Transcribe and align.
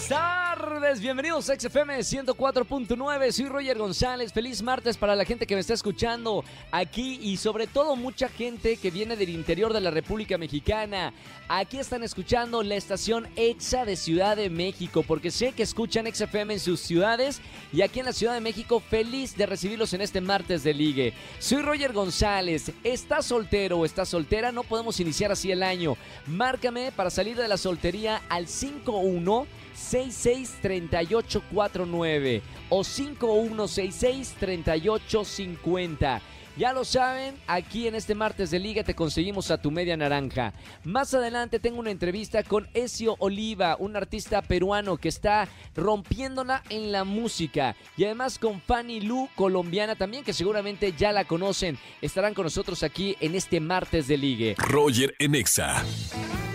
Buenas 0.00 0.56
tardes, 0.56 1.00
bienvenidos 1.00 1.50
a 1.50 1.60
XFM 1.60 1.98
104.9, 1.98 3.32
soy 3.32 3.48
Roger 3.48 3.76
González, 3.76 4.32
feliz 4.32 4.62
martes 4.62 4.96
para 4.96 5.14
la 5.14 5.26
gente 5.26 5.46
que 5.46 5.54
me 5.54 5.60
está 5.60 5.74
escuchando 5.74 6.42
aquí 6.70 7.18
y 7.22 7.36
sobre 7.36 7.66
todo 7.66 7.96
mucha 7.96 8.30
gente 8.30 8.78
que 8.78 8.90
viene 8.90 9.14
del 9.14 9.28
interior 9.28 9.74
de 9.74 9.80
la 9.82 9.90
República 9.90 10.38
Mexicana. 10.38 11.12
Aquí 11.48 11.78
están 11.78 12.02
escuchando 12.02 12.62
la 12.62 12.76
estación 12.76 13.28
EXA 13.36 13.84
de 13.84 13.94
Ciudad 13.94 14.36
de 14.36 14.48
México, 14.48 15.04
porque 15.06 15.30
sé 15.30 15.52
que 15.52 15.64
escuchan 15.64 16.06
XFM 16.12 16.54
en 16.54 16.60
sus 16.60 16.80
ciudades 16.80 17.42
y 17.70 17.82
aquí 17.82 18.00
en 18.00 18.06
la 18.06 18.14
Ciudad 18.14 18.32
de 18.32 18.40
México 18.40 18.80
feliz 18.80 19.36
de 19.36 19.44
recibirlos 19.44 19.92
en 19.92 20.00
este 20.00 20.22
martes 20.22 20.62
de 20.62 20.72
ligue. 20.72 21.12
Soy 21.38 21.60
Roger 21.60 21.92
González, 21.92 22.72
¿estás 22.84 23.26
soltero 23.26 23.78
o 23.78 23.84
estás 23.84 24.08
soltera? 24.08 24.50
No 24.50 24.62
podemos 24.62 24.98
iniciar 24.98 25.30
así 25.30 25.50
el 25.50 25.62
año. 25.62 25.98
Márcame 26.26 26.90
para 26.90 27.10
salir 27.10 27.36
de 27.36 27.48
la 27.48 27.58
soltería 27.58 28.22
al 28.30 28.48
51 28.48 29.59
663849 29.80 32.42
o 32.68 32.84
5166 32.84 34.34
3850. 34.38 36.20
Ya 36.56 36.72
lo 36.72 36.84
saben, 36.84 37.36
aquí 37.46 37.86
en 37.86 37.94
este 37.94 38.14
martes 38.14 38.50
de 38.50 38.58
liga 38.58 38.82
te 38.82 38.94
conseguimos 38.94 39.50
a 39.50 39.62
tu 39.62 39.70
media 39.70 39.96
naranja. 39.96 40.52
Más 40.84 41.14
adelante 41.14 41.58
tengo 41.58 41.78
una 41.78 41.90
entrevista 41.90 42.42
con 42.42 42.68
Ezio 42.74 43.16
Oliva, 43.18 43.76
un 43.78 43.96
artista 43.96 44.42
peruano 44.42 44.96
que 44.96 45.08
está 45.08 45.48
rompiéndola 45.74 46.62
en 46.68 46.92
la 46.92 47.04
música. 47.04 47.76
Y 47.96 48.04
además 48.04 48.38
con 48.38 48.60
Fanny 48.60 49.00
Lu, 49.00 49.28
colombiana 49.36 49.94
también, 49.94 50.24
que 50.24 50.32
seguramente 50.32 50.92
ya 50.92 51.12
la 51.12 51.24
conocen. 51.24 51.78
Estarán 52.02 52.34
con 52.34 52.44
nosotros 52.44 52.82
aquí 52.82 53.16
en 53.20 53.36
este 53.36 53.60
martes 53.60 54.08
de 54.08 54.18
ligue. 54.18 54.54
Roger 54.58 55.14
en 55.18 55.36
Exa. 55.36 55.84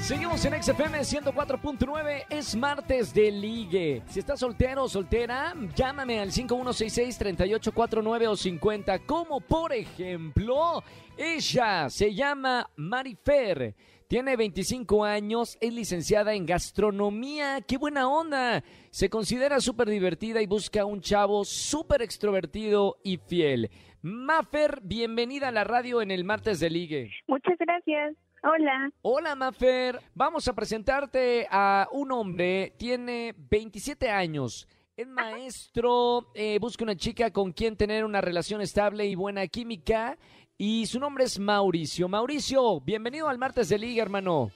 Seguimos 0.06 0.46
en 0.46 0.62
XFM 0.62 1.00
104.9, 1.00 2.26
es 2.30 2.56
martes 2.56 3.12
de 3.12 3.32
ligue. 3.32 4.04
Si 4.06 4.20
estás 4.20 4.40
soltero 4.40 4.84
o 4.84 4.88
soltera, 4.88 5.56
llámame 5.76 6.20
al 6.20 6.30
5166-3849 6.30 8.28
o 8.28 8.36
50. 8.36 9.00
Como 9.00 9.42
por 9.42 9.74
ejemplo, 9.74 10.84
ella 11.18 11.90
se 11.90 12.14
llama 12.14 12.70
Marifer. 12.76 13.74
Tiene 14.08 14.36
25 14.38 15.04
años, 15.04 15.58
es 15.60 15.74
licenciada 15.74 16.36
en 16.36 16.46
gastronomía. 16.46 17.62
¡Qué 17.62 17.78
buena 17.78 18.08
onda! 18.08 18.64
Se 18.92 19.10
considera 19.10 19.60
súper 19.60 19.90
divertida 19.90 20.40
y 20.40 20.46
busca 20.46 20.86
un 20.86 21.02
chavo 21.02 21.44
súper 21.46 22.04
extrovertido 22.04 22.98
y 23.04 23.18
fiel. 23.18 23.72
Mafer, 24.04 24.82
bienvenida 24.84 25.48
a 25.48 25.52
la 25.52 25.64
radio 25.64 26.04
en 26.04 26.12
el 26.12 26.26
martes 26.26 26.60
de 26.60 26.70
ligue. 26.70 27.10
Muchas 27.26 27.58
gracias. 27.58 28.16
Hola. 28.48 28.92
Hola, 29.02 29.34
Mafer. 29.34 30.00
Vamos 30.14 30.48
a 30.48 30.54
presentarte 30.54 31.48
a 31.50 31.88
un 31.92 32.12
hombre, 32.12 32.74
tiene 32.78 33.34
27 33.36 34.08
años. 34.12 34.68
Es 34.96 35.08
maestro, 35.08 36.28
eh, 36.36 36.60
busca 36.60 36.84
una 36.84 36.96
chica 36.96 37.32
con 37.32 37.54
quien 37.54 37.76
tener 37.76 38.06
una 38.06 38.22
relación 38.22 38.62
estable 38.62 39.08
y 39.08 39.16
buena 39.16 39.48
química. 39.48 40.16
Y 40.60 40.86
su 40.86 41.00
nombre 41.00 41.24
es 41.24 41.40
Mauricio. 41.40 42.08
Mauricio, 42.08 42.82
bienvenido 42.82 43.28
al 43.30 43.40
martes 43.40 43.68
de 43.70 43.80
Liga, 43.80 44.04
hermano. 44.04 44.52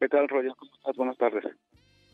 ¿Qué 0.00 0.08
tal, 0.08 0.28
Roger? 0.28 0.52
¿Cómo 0.58 0.72
estás? 0.74 0.96
Buenas 0.96 1.16
tardes. 1.16 1.44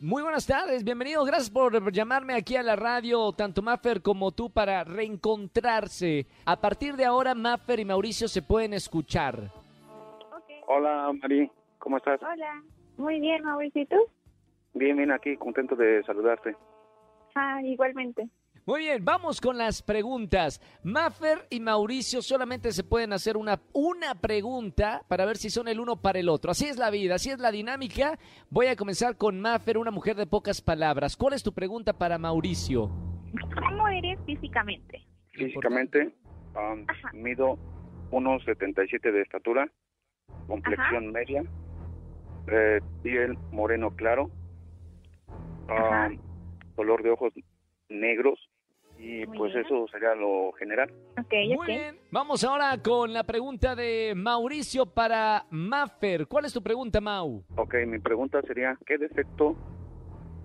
Muy 0.00 0.22
buenas 0.22 0.47
tardes, 0.47 0.84
bienvenido. 0.84 1.25
Gracias 1.25 1.48
por 1.48 1.91
llamarme 1.91 2.34
aquí 2.34 2.56
a 2.56 2.62
la 2.62 2.77
radio, 2.77 3.33
tanto 3.33 3.62
Maffer 3.62 4.03
como 4.03 4.33
tú, 4.33 4.50
para 4.50 4.84
reencontrarse. 4.84 6.27
A 6.45 6.61
partir 6.61 6.97
de 6.97 7.06
ahora, 7.06 7.34
Maffer 7.34 7.81
y 7.81 7.87
Mauricio 7.87 8.28
se 8.28 8.43
pueden 8.43 8.75
escuchar. 8.75 9.50
Hola, 10.70 11.11
Mari. 11.22 11.50
¿Cómo 11.78 11.97
estás? 11.97 12.20
Hola. 12.22 12.62
Muy 12.98 13.20
bien, 13.20 13.42
Mauricio. 13.42 13.83
¿Y 13.83 13.86
tú? 13.86 13.97
Bien, 14.75 14.98
bien, 14.98 15.10
aquí, 15.10 15.34
contento 15.38 15.75
de 15.75 16.03
saludarte. 16.03 16.54
Ah, 17.34 17.62
igualmente. 17.62 18.28
Muy 18.66 18.81
bien, 18.81 19.03
vamos 19.03 19.41
con 19.41 19.56
las 19.56 19.81
preguntas. 19.81 20.60
Maffer 20.84 21.47
y 21.48 21.60
Mauricio 21.60 22.20
solamente 22.20 22.72
se 22.72 22.84
pueden 22.84 23.15
hacer 23.15 23.38
una, 23.38 23.59
una 23.72 24.15
pregunta 24.16 25.00
para 25.09 25.25
ver 25.25 25.38
si 25.38 25.48
son 25.48 25.69
el 25.69 25.81
uno 25.81 26.03
para 26.03 26.19
el 26.19 26.28
otro. 26.28 26.50
Así 26.50 26.66
es 26.66 26.76
la 26.76 26.91
vida, 26.91 27.14
así 27.14 27.31
es 27.31 27.38
la 27.38 27.50
dinámica. 27.50 28.19
Voy 28.50 28.66
a 28.66 28.76
comenzar 28.76 29.16
con 29.16 29.41
Maffer, 29.41 29.78
una 29.78 29.91
mujer 29.91 30.16
de 30.16 30.26
pocas 30.26 30.60
palabras. 30.60 31.16
¿Cuál 31.16 31.32
es 31.32 31.43
tu 31.43 31.54
pregunta 31.54 31.94
para 31.94 32.19
Mauricio? 32.19 32.91
¿Cómo 33.59 33.88
eres 33.88 34.19
físicamente? 34.26 35.03
Físicamente, 35.32 36.14
um, 36.54 36.84
mido 37.14 37.56
1,77 38.10 39.12
de 39.12 39.22
estatura, 39.22 39.72
complexión 40.48 41.12
media, 41.12 41.44
eh, 42.48 42.81
piel 43.03 43.38
moreno 43.53 43.94
claro, 43.94 44.31
um, 45.69 46.19
color 46.75 47.03
de 47.03 47.10
ojos 47.10 47.32
negros 47.88 48.38
y 48.98 49.25
Muy 49.26 49.38
pues 49.38 49.54
bien. 49.54 49.64
eso 49.64 49.87
sería 49.92 50.14
lo 50.14 50.50
general. 50.53 50.91
Ok, 51.19 51.32
Muy 51.56 51.66
bien, 51.66 51.97
vamos 52.10 52.42
ahora 52.42 52.76
con 52.82 53.12
la 53.12 53.22
pregunta 53.22 53.76
de 53.76 54.14
Mauricio 54.16 54.87
para 54.87 55.47
Maffer. 55.50 56.26
¿Cuál 56.26 56.47
es 56.47 56.53
tu 56.53 56.62
pregunta, 56.62 57.00
Mau? 57.00 57.44
Ok, 57.56 57.75
mi 57.87 58.00
pregunta 58.00 58.42
sería, 58.42 58.76
¿qué 58.87 58.98
defecto 58.98 59.56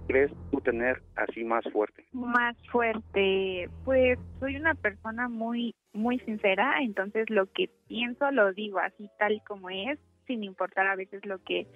crees 0.08 0.32
tú 0.52 0.60
tener 0.62 1.02
así 1.16 1.44
más 1.44 1.64
fuerte? 1.72 2.06
Más 2.12 2.56
fuerte. 2.72 3.70
Pues 3.86 4.20
soy 4.40 4.56
una 4.56 4.76
persona 4.76 5.30
muy, 5.30 5.76
muy 5.94 6.20
sincera, 6.20 6.76
entonces 6.82 7.30
lo 7.30 7.52
que 7.52 7.70
pienso 7.88 8.32
lo 8.32 8.54
digo 8.54 8.80
así 8.80 9.10
tal 9.20 9.42
como 9.48 9.70
es, 9.70 10.00
sin 10.28 10.44
importar 10.44 10.88
a 10.88 10.96
veces 10.96 11.26
lo 11.26 11.40
que 11.44 11.68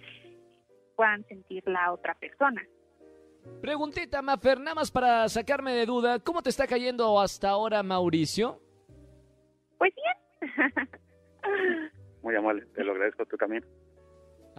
puedan 0.96 1.24
sentir 1.26 1.64
la 1.68 1.92
otra 1.94 2.16
persona. 2.16 2.62
Preguntita, 3.62 4.22
Maffer, 4.22 4.60
nada 4.60 4.76
más 4.76 4.92
para 4.92 5.28
sacarme 5.30 5.74
de 5.74 5.86
duda. 5.86 6.20
¿Cómo 6.20 6.42
te 6.42 6.50
está 6.50 6.68
cayendo 6.68 7.20
hasta 7.20 7.50
ahora, 7.50 7.82
Mauricio? 7.82 8.60
Pues 9.78 9.94
bien. 9.96 10.90
Muy 12.24 12.36
amable, 12.36 12.66
te 12.76 12.84
lo 12.84 12.92
agradezco 12.92 13.26
tú 13.26 13.38
también. 13.38 13.64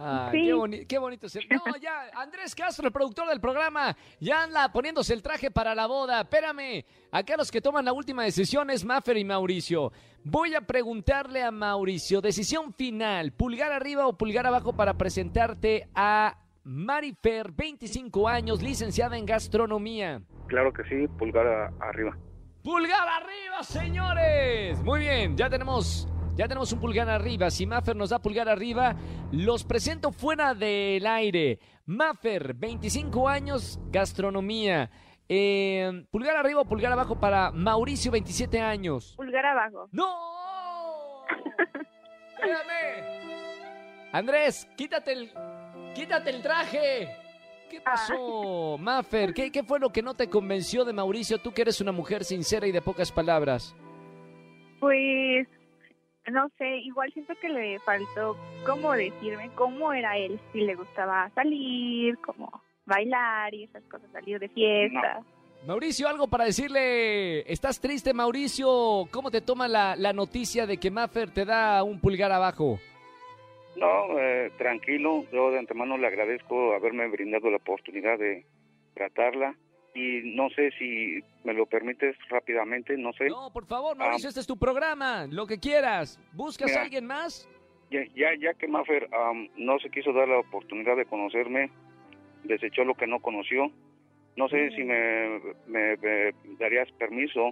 Ah, 0.01 0.29
Sí. 0.31 0.43
qué, 0.45 0.53
boni- 0.55 0.85
qué 0.87 0.97
bonito 0.97 1.27
ser. 1.27 1.43
No, 1.49 1.61
ya, 1.81 2.09
Andrés 2.15 2.55
Castro, 2.55 2.87
el 2.87 2.93
productor 2.93 3.27
del 3.27 3.41
programa, 3.41 3.95
ya 4.19 4.43
anda 4.43 4.71
poniéndose 4.71 5.13
el 5.13 5.21
traje 5.21 5.51
para 5.51 5.75
la 5.75 5.87
boda. 5.87 6.21
Espérame, 6.21 6.85
acá 7.11 7.35
los 7.35 7.51
que 7.51 7.59
toman 7.59 7.83
la 7.83 7.91
última 7.91 8.23
decisión 8.23 8.69
es 8.69 8.85
Maffer 8.85 9.17
y 9.17 9.25
Mauricio. 9.25 9.91
Voy 10.23 10.55
a 10.55 10.61
preguntarle 10.61 11.43
a 11.43 11.51
Mauricio, 11.51 12.21
decisión 12.21 12.73
final, 12.73 13.33
pulgar 13.33 13.71
arriba 13.73 14.07
o 14.07 14.17
pulgar 14.17 14.47
abajo 14.47 14.71
para 14.73 14.93
presentarte 14.93 15.89
a 15.93 16.37
Marifer, 16.63 17.51
25 17.51 18.27
años, 18.29 18.61
licenciada 18.61 19.17
en 19.17 19.25
gastronomía. 19.25 20.21
Claro 20.47 20.71
que 20.71 20.83
sí, 20.85 21.07
pulgar 21.17 21.45
arriba. 21.81 22.17
¡Pulgar 22.63 23.07
arriba, 23.07 23.63
señores! 23.63 24.79
Muy 24.83 24.99
bien, 25.01 25.35
ya 25.37 25.49
tenemos, 25.49 26.07
ya 26.39 26.47
tenemos 26.47 26.71
un 26.71 26.79
pulgar 26.79 27.09
arriba. 27.09 27.49
Si 27.51 27.65
Maffer 27.65 27.97
nos 27.97 28.11
da 28.11 28.19
pulgar 28.19 28.47
arriba, 28.47 28.95
los 29.33 29.65
presento 29.65 30.13
fuera 30.13 30.53
del 30.53 31.05
aire. 31.05 31.59
Maffer, 31.85 32.53
25 32.53 33.27
años, 33.27 33.77
gastronomía. 33.91 34.89
Eh, 35.27 36.05
pulgar 36.09 36.37
arriba 36.37 36.61
o 36.61 36.65
pulgar 36.65 36.93
abajo 36.93 37.19
para 37.19 37.51
Mauricio, 37.51 38.09
27 38.09 38.57
años. 38.61 39.15
Pulgar 39.17 39.47
abajo. 39.47 39.89
¡No! 39.91 41.25
Espérame. 42.37 43.03
Andrés, 44.13 44.65
quítate 44.77 45.11
el, 45.11 45.33
quítate 45.93 46.29
el 46.29 46.41
traje. 46.41 47.17
¿Qué 47.69 47.81
pasó, 47.81 48.77
Maffer? 48.79 49.33
¿Qué, 49.33 49.51
¿Qué 49.51 49.63
fue 49.63 49.77
lo 49.77 49.89
que 49.89 50.01
no 50.01 50.13
te 50.13 50.29
convenció 50.29 50.85
de 50.85 50.93
Mauricio? 50.93 51.37
Tú 51.37 51.51
que 51.51 51.63
eres 51.63 51.81
una 51.81 51.91
mujer 51.91 52.23
sincera 52.23 52.65
y 52.65 52.71
de 52.71 52.81
pocas 52.81 53.11
palabras. 53.11 53.75
Pues 54.79 55.45
no 56.29 56.49
sé, 56.57 56.77
igual 56.77 57.11
siento 57.13 57.33
que 57.41 57.49
le 57.49 57.79
faltó 57.79 58.37
cómo 58.65 58.93
decirme 58.93 59.49
cómo 59.55 59.93
era 59.93 60.17
él, 60.17 60.39
si 60.51 60.61
le 60.61 60.75
gustaba 60.75 61.29
salir, 61.35 62.17
como 62.19 62.61
bailar 62.85 63.53
y 63.53 63.63
esas 63.63 63.83
cosas, 63.83 64.09
salir 64.11 64.39
de 64.39 64.49
fiesta. 64.49 65.21
Mauricio, 65.67 66.07
algo 66.07 66.27
para 66.27 66.45
decirle. 66.45 67.41
¿Estás 67.51 67.81
triste, 67.81 68.13
Mauricio? 68.13 69.07
¿Cómo 69.11 69.29
te 69.29 69.41
toma 69.41 69.67
la, 69.67 69.95
la 69.95 70.13
noticia 70.13 70.65
de 70.65 70.77
que 70.77 70.89
Maffer 70.89 71.31
te 71.31 71.45
da 71.45 71.83
un 71.83 71.99
pulgar 71.99 72.31
abajo? 72.31 72.79
No, 73.75 74.19
eh, 74.19 74.51
tranquilo, 74.57 75.25
yo 75.31 75.51
de 75.51 75.59
antemano 75.59 75.97
le 75.97 76.07
agradezco 76.07 76.73
haberme 76.73 77.07
brindado 77.07 77.49
la 77.49 77.57
oportunidad 77.57 78.17
de 78.17 78.45
tratarla 78.93 79.55
y 79.95 80.21
no 80.35 80.49
sé 80.49 80.71
si 80.77 81.19
me 81.43 81.53
lo 81.53 81.65
permites 81.65 82.15
rápidamente, 82.29 82.95
no 82.97 83.11
sé. 83.13 83.27
No, 83.27 83.51
por 83.51 83.65
favor, 83.65 83.97
Mauricio, 83.97 84.29
este 84.29 84.41
es 84.41 84.47
tu 84.47 84.57
programa. 84.57 85.25
Lo 85.29 85.45
que 85.47 85.59
quieras. 85.59 86.19
¿Buscas 86.33 86.67
Mira. 86.67 86.79
a 86.81 86.83
alguien 86.83 87.05
más? 87.05 87.47
Ya, 87.91 88.01
ya, 88.15 88.27
ya 88.39 88.53
que 88.53 88.67
Maffer 88.67 89.09
am, 89.13 89.47
no 89.57 89.79
se 89.79 89.89
quiso 89.89 90.13
dar 90.13 90.27
la 90.27 90.39
oportunidad 90.39 90.95
de 90.95 91.05
conocerme, 91.05 91.71
desechó 92.43 92.83
lo 92.83 92.93
que 92.95 93.07
no 93.07 93.19
conoció. 93.19 93.71
No 94.35 94.47
sé 94.47 94.69
si 94.75 94.83
me, 94.83 95.39
me- 95.67 95.97
me 95.97 96.31
darías 96.59 96.89
permiso 96.93 97.49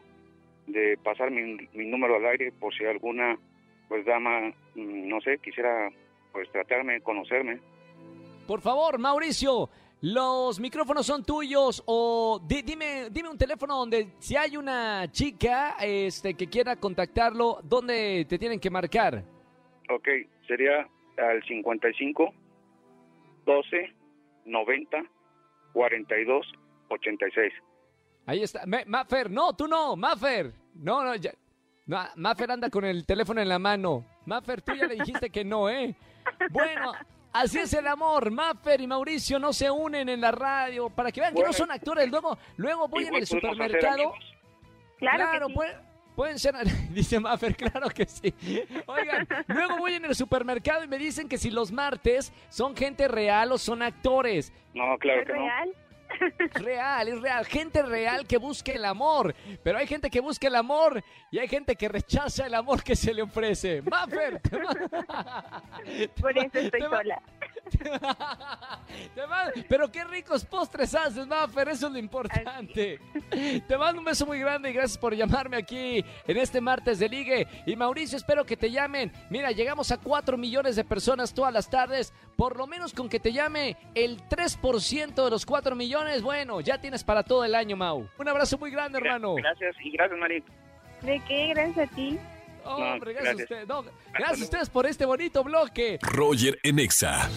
de 0.67 0.97
pasar 1.03 1.31
mi, 1.31 1.57
mi 1.73 1.85
número 1.87 2.15
al 2.17 2.25
aire 2.27 2.51
por 2.51 2.73
si 2.75 2.85
alguna 2.85 3.37
pues 3.87 4.05
dama, 4.05 4.49
mm, 4.75 5.07
no 5.07 5.19
sé, 5.21 5.39
quisiera 5.39 5.89
pues 6.33 6.51
tratarme, 6.51 7.01
conocerme. 7.01 7.59
Por 8.45 8.61
favor, 8.61 8.99
Mauricio, 8.99 9.69
los 10.01 10.59
micrófonos 10.59 11.05
son 11.05 11.23
tuyos 11.23 11.81
o 11.85 12.39
di- 12.47 12.61
dime, 12.61 13.09
dime 13.09 13.29
un 13.29 13.37
teléfono 13.37 13.77
donde 13.77 14.13
si 14.19 14.35
hay 14.35 14.55
una 14.57 15.11
chica 15.11 15.75
este, 15.81 16.35
que 16.35 16.47
quiera 16.47 16.75
contactarlo, 16.75 17.59
¿dónde 17.63 18.25
te 18.29 18.37
tienen 18.37 18.59
que 18.59 18.69
marcar? 18.69 19.23
Ok, 19.89 20.07
sería 20.47 20.87
al 21.17 21.41
55 21.47 22.33
12 23.45 23.93
90 24.45 24.97
42 25.73 26.45
86. 26.89 27.53
Ahí 28.25 28.43
está. 28.43 28.65
Me- 28.65 28.85
Maffer, 28.85 29.31
no, 29.31 29.53
tú 29.55 29.67
no, 29.67 29.95
Maffer. 29.95 30.53
No, 30.75 31.03
no, 31.03 31.15
ya. 31.15 31.31
No, 31.85 31.99
Maffer 32.17 32.51
anda 32.51 32.69
con 32.69 32.83
el 32.85 33.05
teléfono 33.05 33.41
en 33.41 33.47
la 33.49 33.57
mano. 33.59 34.05
Maffer, 34.25 34.61
tú 34.61 34.73
ya 34.75 34.85
le 34.87 34.95
dijiste 34.95 35.29
que 35.29 35.43
no, 35.45 35.69
¿eh? 35.69 35.95
Bueno, 36.51 36.91
así 37.41 37.59
es 37.59 37.73
el 37.73 37.87
amor. 37.87 38.31
Maffer 38.31 38.79
y 38.81 38.87
Mauricio 38.87 39.39
no 39.39 39.53
se 39.53 39.69
unen 39.71 40.09
en 40.09 40.21
la 40.21 40.31
radio 40.31 40.89
para 40.89 41.11
que 41.11 41.21
vean 41.21 41.33
que 41.33 41.43
no 41.43 41.53
son 41.53 41.71
actores. 41.71 42.09
Luego, 42.09 42.37
luego 42.57 42.87
voy 42.87 43.05
en 43.05 43.15
el 43.15 43.27
supermercado. 43.27 43.93
amigos. 43.93 44.35
Claro, 44.97 45.39
que 45.39 45.45
sí. 45.47 45.53
puede- 45.53 45.77
pueden 46.15 46.39
ser, 46.39 46.55
dice 46.91 47.19
Maffer, 47.19 47.55
claro 47.55 47.89
que 47.89 48.05
sí. 48.05 48.33
Oigan, 48.87 49.27
luego 49.47 49.77
voy 49.77 49.93
en 49.93 50.05
el 50.05 50.15
supermercado 50.15 50.83
y 50.83 50.87
me 50.87 50.97
dicen 50.97 51.29
que 51.29 51.37
si 51.37 51.51
los 51.51 51.71
martes 51.71 52.33
son 52.49 52.75
gente 52.75 53.07
real 53.07 53.51
o 53.51 53.57
son 53.59 53.81
actores. 53.83 54.51
No, 54.73 54.97
claro 54.97 55.21
¿Es 55.21 55.27
que 55.27 55.33
no. 55.33 55.39
real? 56.55 57.07
Es 57.07 57.21
real. 57.21 57.45
Gente 57.45 57.81
real 57.83 58.25
que 58.27 58.37
busca 58.37 58.71
el 58.71 58.85
amor. 58.85 59.35
Pero 59.63 59.77
hay 59.77 59.87
gente 59.87 60.09
que 60.09 60.19
busca 60.19 60.47
el 60.47 60.55
amor 60.55 61.03
y 61.31 61.39
hay 61.39 61.47
gente 61.47 61.75
que 61.75 61.87
rechaza 61.89 62.45
el 62.45 62.53
amor 62.53 62.83
que 62.83 62.95
se 62.95 63.13
le 63.13 63.21
ofrece. 63.21 63.81
Maffer, 63.81 64.41
Por 66.19 66.37
eso 66.37 66.59
estoy 66.59 66.81
sola. 66.89 67.21
Pero 69.69 69.91
qué 69.91 70.03
ricos 70.03 70.45
postres 70.45 70.93
haces, 70.95 71.27
Maffer. 71.27 71.69
Eso 71.69 71.87
es 71.87 71.93
lo 71.93 71.99
importante. 71.99 72.99
Te 73.67 73.77
mando 73.77 73.99
un 73.99 74.05
beso 74.05 74.25
muy 74.25 74.39
grande 74.39 74.69
y 74.69 74.73
gracias 74.73 74.97
por 74.97 75.15
llamarme 75.15 75.57
aquí 75.57 76.03
en 76.27 76.37
este 76.37 76.61
martes 76.61 76.99
de 76.99 77.09
ligue. 77.09 77.47
Y 77.65 77.75
Mauricio, 77.75 78.17
espero 78.17 78.45
que 78.45 78.57
te 78.57 78.71
llamen. 78.71 79.11
Mira, 79.29 79.51
llegamos 79.51 79.91
a 79.91 79.97
4 79.97 80.37
millones 80.37 80.75
de 80.75 80.83
personas 80.83 81.33
todas 81.33 81.53
las 81.53 81.69
tardes. 81.69 82.13
Por 82.35 82.57
lo 82.57 82.67
menos 82.67 82.93
con 82.93 83.09
que 83.09 83.19
te 83.19 83.33
llame 83.33 83.77
el 83.95 84.21
3% 84.27 85.23
de 85.23 85.29
los 85.29 85.45
4 85.45 85.75
millones, 85.75 86.21
bueno, 86.21 86.61
ya 86.61 86.79
tienes 86.79 87.03
para 87.03 87.23
todo 87.23 87.43
el 87.43 87.55
año, 87.55 87.75
Mau. 87.75 88.07
Un 88.17 88.27
abrazo 88.27 88.57
muy 88.57 88.71
grande, 88.71 88.99
hermano. 88.99 89.35
Gracias 89.35 89.75
y 89.83 89.91
gracias, 89.91 90.19
Mari. 90.19 90.43
¿De 91.01 91.21
qué? 91.27 91.47
Gracias 91.49 91.91
a 91.91 91.95
ti. 91.95 92.19
Hombre, 92.67 93.13
No, 93.13 93.19
gracias, 93.19 93.39
a 93.39 93.43
ustedes. 93.43 93.67
No, 93.67 93.83
gracias 94.13 94.41
a 94.41 94.43
ustedes 94.43 94.69
por 94.69 94.85
este 94.85 95.05
bonito 95.05 95.43
bloque. 95.43 95.99
Roger 96.01 96.59
en 96.63 96.79
Exa. 96.79 97.29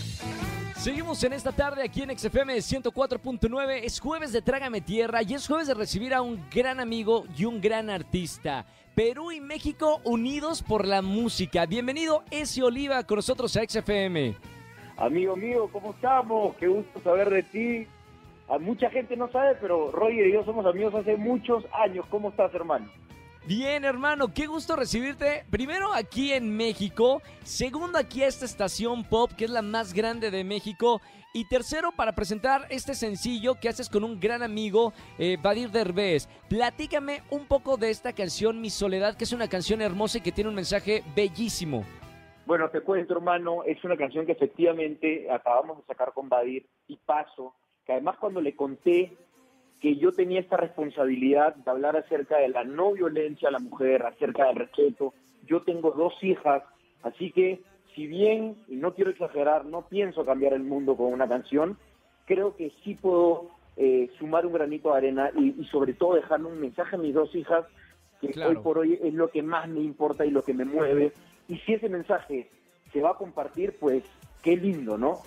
Seguimos 0.76 1.22
en 1.24 1.34
esta 1.34 1.52
tarde 1.52 1.82
aquí 1.82 2.02
en 2.02 2.18
XFM 2.18 2.56
104.9. 2.56 3.80
Es 3.82 4.00
jueves 4.00 4.32
de 4.32 4.40
Trágame 4.40 4.80
Tierra 4.80 5.22
y 5.22 5.34
es 5.34 5.46
jueves 5.46 5.68
de 5.68 5.74
recibir 5.74 6.14
a 6.14 6.22
un 6.22 6.42
gran 6.50 6.80
amigo 6.80 7.24
y 7.36 7.44
un 7.44 7.60
gran 7.60 7.90
artista. 7.90 8.64
Perú 8.94 9.30
y 9.30 9.40
México 9.40 10.00
unidos 10.04 10.62
por 10.62 10.86
la 10.86 11.02
música. 11.02 11.66
Bienvenido, 11.66 12.24
Ese 12.30 12.62
Oliva, 12.62 13.04
con 13.04 13.16
nosotros 13.16 13.56
a 13.56 13.62
XFM. 13.62 14.34
Amigo 14.96 15.36
mío, 15.36 15.68
¿cómo 15.70 15.92
estamos? 15.92 16.56
Qué 16.56 16.66
gusto 16.66 17.00
saber 17.00 17.30
de 17.30 17.42
ti. 17.42 17.86
A 18.48 18.58
mucha 18.58 18.90
gente 18.90 19.16
no 19.16 19.30
sabe, 19.30 19.56
pero 19.60 19.90
Roger 19.90 20.26
y 20.26 20.32
yo 20.32 20.44
somos 20.44 20.66
amigos 20.66 20.94
hace 20.94 21.16
muchos 21.16 21.64
años. 21.72 22.04
¿Cómo 22.10 22.30
estás, 22.30 22.52
hermano? 22.54 22.90
Bien, 23.46 23.84
hermano, 23.84 24.34
qué 24.34 24.46
gusto 24.46 24.76
recibirte. 24.76 25.44
Primero 25.50 25.94
aquí 25.94 26.32
en 26.32 26.54
México, 26.54 27.22
segundo 27.42 27.98
aquí 27.98 28.22
a 28.22 28.26
esta 28.26 28.44
estación 28.44 29.02
pop, 29.02 29.30
que 29.36 29.46
es 29.46 29.50
la 29.50 29.62
más 29.62 29.94
grande 29.94 30.30
de 30.30 30.44
México. 30.44 31.00
Y 31.32 31.48
tercero, 31.48 31.90
para 31.92 32.12
presentar 32.12 32.66
este 32.68 32.94
sencillo 32.94 33.54
que 33.54 33.68
haces 33.68 33.88
con 33.88 34.04
un 34.04 34.20
gran 34.20 34.42
amigo, 34.42 34.92
eh, 35.18 35.38
Badir 35.40 35.70
Derbez. 35.70 36.28
Platícame 36.48 37.22
un 37.30 37.46
poco 37.46 37.78
de 37.78 37.90
esta 37.90 38.12
canción, 38.12 38.60
Mi 38.60 38.68
Soledad, 38.68 39.16
que 39.16 39.24
es 39.24 39.32
una 39.32 39.48
canción 39.48 39.80
hermosa 39.80 40.18
y 40.18 40.20
que 40.20 40.32
tiene 40.32 40.50
un 40.50 40.56
mensaje 40.56 41.02
bellísimo. 41.16 41.84
Bueno, 42.44 42.68
te 42.68 42.82
cuento, 42.82 43.14
hermano, 43.14 43.62
es 43.64 43.82
una 43.84 43.96
canción 43.96 44.26
que 44.26 44.32
efectivamente 44.32 45.30
acabamos 45.30 45.78
de 45.78 45.84
sacar 45.84 46.12
con 46.12 46.28
Badir 46.28 46.68
y 46.88 46.96
Paso, 46.96 47.54
que 47.86 47.92
además 47.92 48.18
cuando 48.18 48.40
le 48.40 48.54
conté 48.54 49.16
que 49.80 49.96
yo 49.96 50.12
tenía 50.12 50.40
esta 50.40 50.56
responsabilidad 50.56 51.54
de 51.56 51.70
hablar 51.70 51.96
acerca 51.96 52.38
de 52.38 52.48
la 52.48 52.64
no 52.64 52.92
violencia 52.92 53.48
a 53.48 53.52
la 53.52 53.58
mujer, 53.58 54.04
acerca 54.04 54.46
del 54.46 54.56
respeto, 54.56 55.14
yo 55.46 55.62
tengo 55.62 55.90
dos 55.92 56.12
hijas, 56.22 56.62
así 57.02 57.32
que 57.32 57.60
si 57.94 58.06
bien, 58.06 58.56
y 58.68 58.76
no 58.76 58.94
quiero 58.94 59.10
exagerar, 59.10 59.64
no 59.64 59.82
pienso 59.82 60.24
cambiar 60.24 60.52
el 60.52 60.62
mundo 60.62 60.96
con 60.96 61.12
una 61.12 61.26
canción, 61.28 61.76
creo 62.26 62.54
que 62.56 62.72
sí 62.84 62.94
puedo 62.94 63.50
eh, 63.76 64.10
sumar 64.18 64.46
un 64.46 64.52
granito 64.52 64.90
de 64.90 64.98
arena 64.98 65.30
y, 65.36 65.60
y 65.60 65.64
sobre 65.66 65.94
todo 65.94 66.14
dejarle 66.14 66.46
un 66.48 66.60
mensaje 66.60 66.96
a 66.96 66.98
mis 66.98 67.14
dos 67.14 67.34
hijas, 67.34 67.64
que 68.20 68.28
Claro. 68.28 68.50
hoy 68.50 68.56
por 68.58 68.78
hoy 68.78 68.98
es 69.02 69.14
lo 69.14 69.28
que 69.28 69.42
más 69.42 69.66
me 69.66 69.80
importa 69.80 70.26
y 70.26 70.30
lo 70.30 70.44
que 70.44 70.52
me 70.52 70.66
mueve. 70.66 71.12
Y 71.48 71.56
si 71.58 71.72
ese 71.72 71.88
mensaje 71.88 72.50
se 72.92 73.00
va 73.00 73.12
a 73.12 73.14
compartir, 73.14 73.76
pues 73.80 74.04
qué 74.42 74.56
lindo, 74.56 74.98
¿no? 74.98 75.20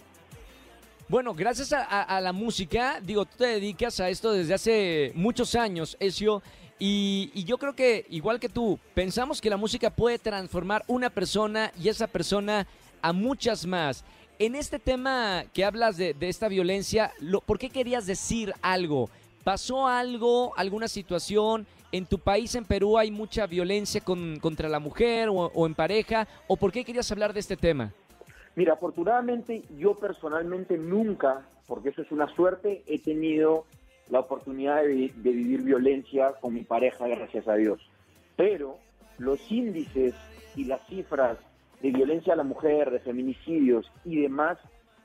Bueno, 1.09 1.33
gracias 1.33 1.73
a, 1.73 2.21
la 2.21 2.31
música, 2.33 2.99
digo, 3.01 3.25
tú 3.25 3.37
te 3.37 3.45
dedicas 3.45 3.99
a 3.99 4.09
esto 4.09 4.31
desde 4.31 4.53
hace 4.53 5.11
muchos 5.15 5.53
años, 5.53 5.95
Ezio, 5.99 6.41
y, 6.79 7.29
y 7.33 7.43
yo 7.43 7.57
creo 7.57 7.75
que, 7.75 8.05
igual 8.09 8.39
que 8.39 8.49
tú, 8.49 8.79
pensamos 8.95 9.39
que 9.39 9.49
la 9.49 9.57
música 9.57 9.89
puede 9.89 10.17
transformar 10.17 10.83
una 10.87 11.09
persona 11.09 11.71
y 11.79 11.89
esa 11.89 12.07
persona 12.07 12.65
a 13.01 13.13
muchas 13.13 13.65
más. 13.65 14.03
En 14.39 14.55
este 14.55 14.79
tema 14.79 15.43
que 15.53 15.63
hablas 15.65 15.97
de, 15.97 16.15
esta 16.21 16.47
violencia, 16.47 17.11
lo- 17.19 17.41
¿por 17.41 17.59
qué 17.59 17.69
querías 17.69 18.07
decir 18.07 18.53
algo? 18.61 19.09
¿Pasó 19.43 19.87
algo, 19.87 20.53
alguna 20.57 20.87
situación? 20.87 21.67
¿En 21.91 22.05
tu 22.07 22.17
país, 22.17 22.55
en 22.55 22.65
Perú, 22.65 22.97
hay 22.97 23.11
mucha 23.11 23.45
violencia 23.45 24.01
con- 24.01 24.39
contra 24.39 24.67
la 24.67 24.79
mujer 24.79 25.29
o 25.29 25.67
en 25.67 25.75
pareja? 25.75 26.27
¿O 26.47 26.57
por 26.57 26.71
qué 26.71 26.83
querías 26.83 27.11
hablar 27.11 27.33
de 27.33 27.41
este 27.41 27.55
tema? 27.57 27.93
Mira, 28.55 28.73
afortunadamente 28.73 29.63
yo 29.77 29.95
personalmente 29.95 30.77
nunca, 30.77 31.47
porque 31.67 31.89
eso 31.89 32.01
es 32.01 32.11
una 32.11 32.27
suerte, 32.35 32.83
he 32.87 32.99
tenido 32.99 33.65
la 34.09 34.19
oportunidad 34.19 34.83
de, 34.83 35.11
de 35.15 35.31
vivir 35.31 35.63
violencia 35.63 36.33
con 36.39 36.53
mi 36.53 36.63
pareja, 36.63 37.07
gracias 37.07 37.47
a 37.47 37.55
Dios. 37.55 37.79
Pero 38.35 38.77
los 39.17 39.51
índices 39.51 40.13
y 40.55 40.65
las 40.65 40.85
cifras 40.87 41.37
de 41.81 41.91
violencia 41.91 42.33
a 42.33 42.37
la 42.37 42.43
mujer, 42.43 42.91
de 42.91 42.99
feminicidios 42.99 43.91
y 44.05 44.21
demás 44.21 44.57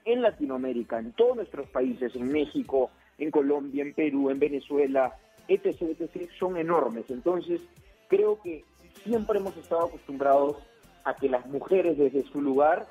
en 0.04 0.22
Latinoamérica, 0.22 0.98
en 0.98 1.12
todos 1.12 1.36
nuestros 1.36 1.68
países, 1.68 2.14
en 2.14 2.30
México, 2.30 2.90
en 3.18 3.30
Colombia, 3.30 3.82
en 3.82 3.94
Perú, 3.94 4.30
en 4.30 4.38
Venezuela, 4.38 5.14
etc., 5.48 5.82
etc., 5.82 6.30
son 6.38 6.56
enormes. 6.56 7.10
Entonces, 7.10 7.60
creo 8.08 8.40
que 8.40 8.64
siempre 9.04 9.38
hemos 9.38 9.56
estado 9.56 9.86
acostumbrados 9.86 10.56
a 11.04 11.14
que 11.14 11.28
las 11.28 11.46
mujeres 11.46 11.98
desde 11.98 12.22
su 12.24 12.40
lugar 12.40 12.86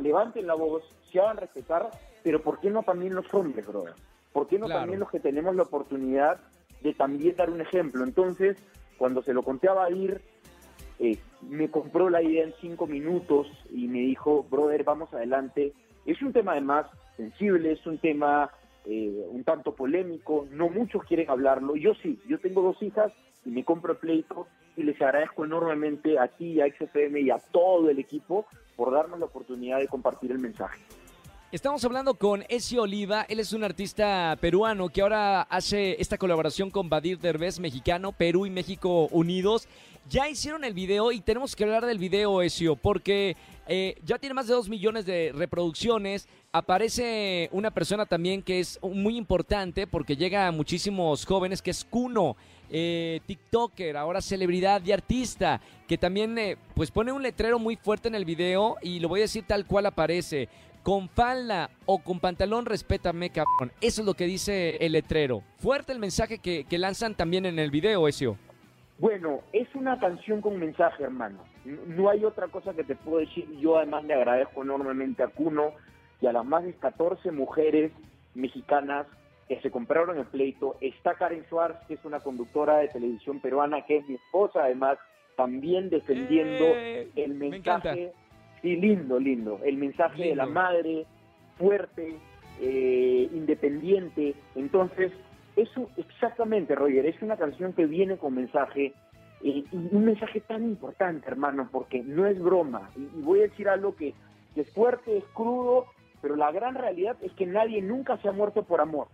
levanten 0.00 0.46
la 0.46 0.54
voz, 0.54 0.84
se 1.10 1.20
hagan 1.20 1.36
respetar, 1.36 1.90
pero 2.22 2.42
¿por 2.42 2.60
qué 2.60 2.70
no 2.70 2.82
también 2.82 3.14
los 3.14 3.32
hombres, 3.32 3.66
brother? 3.66 3.94
¿Por 4.32 4.46
qué 4.48 4.58
no 4.58 4.66
Claro. 4.66 4.80
también 4.80 5.00
los 5.00 5.10
que 5.10 5.20
tenemos 5.20 5.54
la 5.56 5.62
oportunidad 5.62 6.38
de 6.82 6.92
también 6.94 7.36
dar 7.36 7.50
un 7.50 7.60
ejemplo? 7.60 8.04
Entonces, 8.04 8.56
cuando 8.98 9.22
se 9.22 9.32
lo 9.32 9.42
conté 9.42 9.68
a 9.68 9.74
Badir, 9.74 10.20
eh, 10.98 11.18
me 11.42 11.70
compró 11.70 12.10
la 12.10 12.22
idea 12.22 12.44
en 12.44 12.54
cinco 12.60 12.86
minutos 12.86 13.46
y 13.70 13.86
me 13.88 14.00
dijo, 14.00 14.44
brother, 14.50 14.84
vamos 14.84 15.12
adelante. 15.12 15.72
Es 16.04 16.20
un 16.22 16.32
tema 16.32 16.52
además 16.52 16.86
sensible, 17.16 17.72
es 17.72 17.86
un 17.86 17.98
tema 17.98 18.50
eh, 18.84 19.26
un 19.30 19.42
tanto 19.44 19.74
polémico, 19.74 20.46
no 20.50 20.68
muchos 20.68 21.04
quieren 21.04 21.28
hablarlo. 21.30 21.76
Yo 21.76 21.94
sí, 21.94 22.20
yo 22.28 22.38
tengo 22.38 22.62
dos 22.62 22.82
hijas 22.82 23.12
y 23.44 23.50
me 23.50 23.64
compro 23.64 23.92
el 23.92 23.98
pleito 23.98 24.46
y 24.76 24.82
les 24.82 25.00
agradezco 25.00 25.44
enormemente 25.44 26.18
a 26.18 26.28
ti, 26.28 26.60
a 26.60 26.66
XFM 26.66 27.20
y 27.20 27.30
a 27.30 27.38
todo 27.38 27.90
el 27.90 27.98
equipo 27.98 28.46
por 28.76 28.92
darnos 28.92 29.18
la 29.18 29.26
oportunidad 29.26 29.78
de 29.78 29.88
compartir 29.88 30.30
el 30.30 30.38
mensaje. 30.38 30.80
Estamos 31.52 31.84
hablando 31.84 32.14
con 32.14 32.44
Ezio 32.48 32.82
Oliva, 32.82 33.24
él 33.28 33.38
es 33.38 33.52
un 33.52 33.62
artista 33.62 34.36
peruano 34.40 34.88
que 34.88 35.00
ahora 35.00 35.42
hace 35.42 36.00
esta 36.00 36.18
colaboración 36.18 36.70
con 36.70 36.90
Badir 36.90 37.18
Derbez, 37.18 37.60
mexicano, 37.60 38.12
Perú 38.12 38.46
y 38.46 38.50
México 38.50 39.06
unidos. 39.12 39.68
Ya 40.08 40.28
hicieron 40.28 40.64
el 40.64 40.74
video 40.74 41.12
y 41.12 41.20
tenemos 41.20 41.56
que 41.56 41.64
hablar 41.64 41.86
del 41.86 41.98
video, 41.98 42.42
Ezio, 42.42 42.76
porque 42.76 43.36
eh, 43.68 43.96
ya 44.04 44.18
tiene 44.18 44.34
más 44.34 44.48
de 44.48 44.54
dos 44.54 44.68
millones 44.68 45.06
de 45.06 45.32
reproducciones. 45.34 46.28
Aparece 46.52 47.48
una 47.52 47.70
persona 47.70 48.06
también 48.06 48.42
que 48.42 48.60
es 48.60 48.78
muy 48.82 49.16
importante 49.16 49.86
porque 49.86 50.16
llega 50.16 50.48
a 50.48 50.52
muchísimos 50.52 51.24
jóvenes, 51.24 51.62
que 51.62 51.70
es 51.70 51.84
Kuno, 51.84 52.36
eh, 52.70 53.20
TikToker, 53.26 53.96
ahora 53.96 54.20
celebridad 54.20 54.82
y 54.84 54.92
artista, 54.92 55.60
que 55.86 55.98
también 55.98 56.36
eh, 56.38 56.56
pues 56.74 56.90
pone 56.90 57.12
un 57.12 57.22
letrero 57.22 57.58
muy 57.58 57.76
fuerte 57.76 58.08
en 58.08 58.14
el 58.14 58.24
video 58.24 58.76
y 58.82 59.00
lo 59.00 59.08
voy 59.08 59.20
a 59.20 59.22
decir 59.22 59.44
tal 59.46 59.66
cual 59.66 59.86
aparece 59.86 60.48
con 60.82 61.08
falda 61.08 61.70
o 61.84 61.98
con 61.98 62.20
pantalón, 62.20 62.64
respétame, 62.64 63.30
cabrón. 63.30 63.72
Eso 63.80 64.02
es 64.02 64.06
lo 64.06 64.14
que 64.14 64.26
dice 64.26 64.76
el 64.76 64.92
letrero. 64.92 65.42
Fuerte 65.58 65.92
el 65.92 65.98
mensaje 65.98 66.38
que, 66.38 66.64
que 66.64 66.78
lanzan 66.78 67.14
también 67.14 67.44
en 67.44 67.58
el 67.58 67.72
video, 67.72 68.06
Ezio. 68.06 68.36
Bueno, 68.98 69.40
es 69.52 69.66
una 69.74 69.98
canción 69.98 70.40
con 70.40 70.58
mensaje, 70.58 71.02
hermano. 71.02 71.40
No 71.64 72.08
hay 72.08 72.24
otra 72.24 72.46
cosa 72.48 72.72
que 72.72 72.84
te 72.84 72.94
puedo 72.94 73.18
decir. 73.18 73.46
Yo 73.58 73.76
además 73.76 74.04
le 74.04 74.14
agradezco 74.14 74.62
enormemente 74.62 75.22
a 75.22 75.28
Cuno 75.28 75.72
y 76.20 76.26
a 76.28 76.32
las 76.32 76.44
más 76.44 76.64
de 76.64 76.72
14 76.74 77.30
mujeres 77.32 77.92
mexicanas 78.34 79.06
que 79.48 79.60
se 79.60 79.70
compraron 79.70 80.18
el 80.18 80.26
pleito. 80.26 80.76
Está 80.80 81.14
Karen 81.14 81.44
Schwartz, 81.44 81.86
que 81.86 81.94
es 81.94 82.04
una 82.04 82.20
conductora 82.20 82.78
de 82.78 82.88
televisión 82.88 83.40
peruana, 83.40 83.82
que 83.86 83.98
es 83.98 84.08
mi 84.08 84.16
esposa 84.16 84.64
además, 84.64 84.98
también 85.36 85.88
defendiendo 85.90 86.64
Eh, 86.64 87.08
el 87.16 87.34
me 87.34 87.50
mensaje. 87.50 88.12
Sí, 88.62 88.76
lindo, 88.76 89.18
lindo. 89.20 89.60
El 89.64 89.76
mensaje 89.76 90.24
de 90.30 90.34
la 90.36 90.46
madre, 90.46 91.06
fuerte, 91.58 92.16
eh, 92.60 93.28
independiente. 93.32 94.34
Entonces, 94.54 95.12
eso 95.56 95.88
exactamente, 95.96 96.74
Roger, 96.74 97.06
es 97.06 97.20
una 97.22 97.36
canción 97.36 97.72
que 97.72 97.86
viene 97.86 98.16
con 98.16 98.34
mensaje. 98.34 98.92
eh, 99.42 99.62
y 99.70 99.76
un 99.92 100.04
mensaje 100.06 100.40
tan 100.40 100.64
importante, 100.64 101.28
hermano, 101.28 101.68
porque 101.70 102.02
no 102.02 102.26
es 102.26 102.40
broma. 102.42 102.90
Y, 102.96 103.02
y 103.02 103.22
voy 103.22 103.40
a 103.40 103.42
decir 103.42 103.68
algo 103.68 103.94
que, 103.94 104.14
que 104.54 104.62
es 104.62 104.70
fuerte, 104.72 105.18
es 105.18 105.24
crudo, 105.34 105.86
pero 106.22 106.34
la 106.36 106.50
gran 106.50 106.74
realidad 106.74 107.16
es 107.20 107.30
que 107.34 107.44
nadie 107.46 107.82
nunca 107.82 108.16
se 108.18 108.28
ha 108.28 108.32
muerto 108.32 108.62
por 108.64 108.80
amor. 108.80 109.06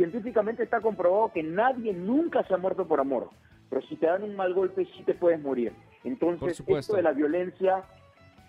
Científicamente 0.00 0.62
está 0.62 0.80
comprobado 0.80 1.30
que 1.30 1.42
nadie 1.42 1.92
nunca 1.92 2.42
se 2.44 2.54
ha 2.54 2.56
muerto 2.56 2.88
por 2.88 3.00
amor. 3.00 3.28
Pero 3.68 3.82
si 3.82 3.96
te 3.96 4.06
dan 4.06 4.22
un 4.22 4.34
mal 4.34 4.54
golpe, 4.54 4.86
sí 4.96 5.02
te 5.04 5.12
puedes 5.12 5.38
morir. 5.42 5.74
Entonces, 6.04 6.58
esto 6.66 6.96
de 6.96 7.02
la 7.02 7.12
violencia, 7.12 7.84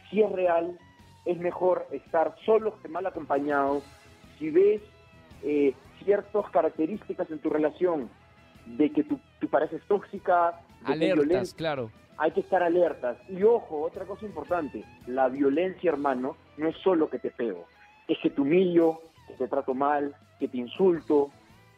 si 0.10 0.22
es 0.22 0.32
real, 0.32 0.80
es 1.26 1.38
mejor 1.40 1.88
estar 1.92 2.38
solo 2.46 2.80
que 2.82 2.88
mal 2.88 3.06
acompañado. 3.06 3.82
Si 4.40 4.50
ves 4.50 4.82
eh, 5.44 5.74
ciertas 6.06 6.50
características 6.52 7.30
en 7.30 7.40
tu 7.40 7.50
relación 7.50 8.10
de 8.66 8.90
que 8.94 9.04
tu, 9.04 9.20
tu 9.42 9.50
pareja 9.50 9.76
es 9.76 9.84
tóxica, 9.90 10.52
de 10.52 10.86
que 10.86 10.92
es 10.94 11.02
Alertas, 11.02 11.26
violenta, 11.26 11.58
claro. 11.58 11.92
hay 12.18 12.32
que 12.32 12.40
estar 12.40 12.64
alertas. 12.64 13.18
Y 13.28 13.44
ojo, 13.44 13.82
otra 13.82 14.06
cosa 14.06 14.26
importante, 14.26 14.86
la 15.06 15.28
violencia, 15.28 15.92
hermano, 15.92 16.38
no 16.56 16.70
es 16.70 16.78
solo 16.78 17.10
que 17.10 17.20
te 17.20 17.30
pego, 17.30 17.66
es 18.08 18.18
que 18.20 18.30
te 18.30 18.40
humillo, 18.40 19.02
que 19.28 19.34
te 19.34 19.50
trato 19.50 19.74
mal, 19.74 20.16
que 20.40 20.48
te 20.48 20.58
insulto, 20.58 21.30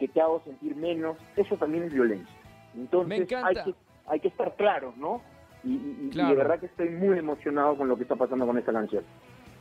que 0.07 0.13
te 0.13 0.19
hago 0.22 0.41
sentir 0.43 0.75
menos, 0.75 1.15
eso 1.38 1.55
también 1.55 1.86
es 1.86 1.93
violencia. 1.93 2.36
Entonces 2.75 3.25
hay 3.41 3.55
que, 3.55 3.74
hay 4.07 4.19
que 4.19 4.27
estar 4.27 4.53
claros, 4.57 4.98
¿no? 4.98 5.22
Y, 5.63 5.69
y- 5.75 5.98
y 6.07 6.10
Claro. 6.10 6.29
de 6.31 6.36
verdad 6.36 6.60
que 6.60 6.65
estoy 6.65 6.89
muy 6.89 7.17
emocionado 7.17 7.77
con 7.77 7.88
lo 7.88 7.95
que 7.95 8.03
está 8.03 8.17
pasando 8.17 8.45
con 8.45 8.57
esta 8.57 8.74
canción. 8.74 9.03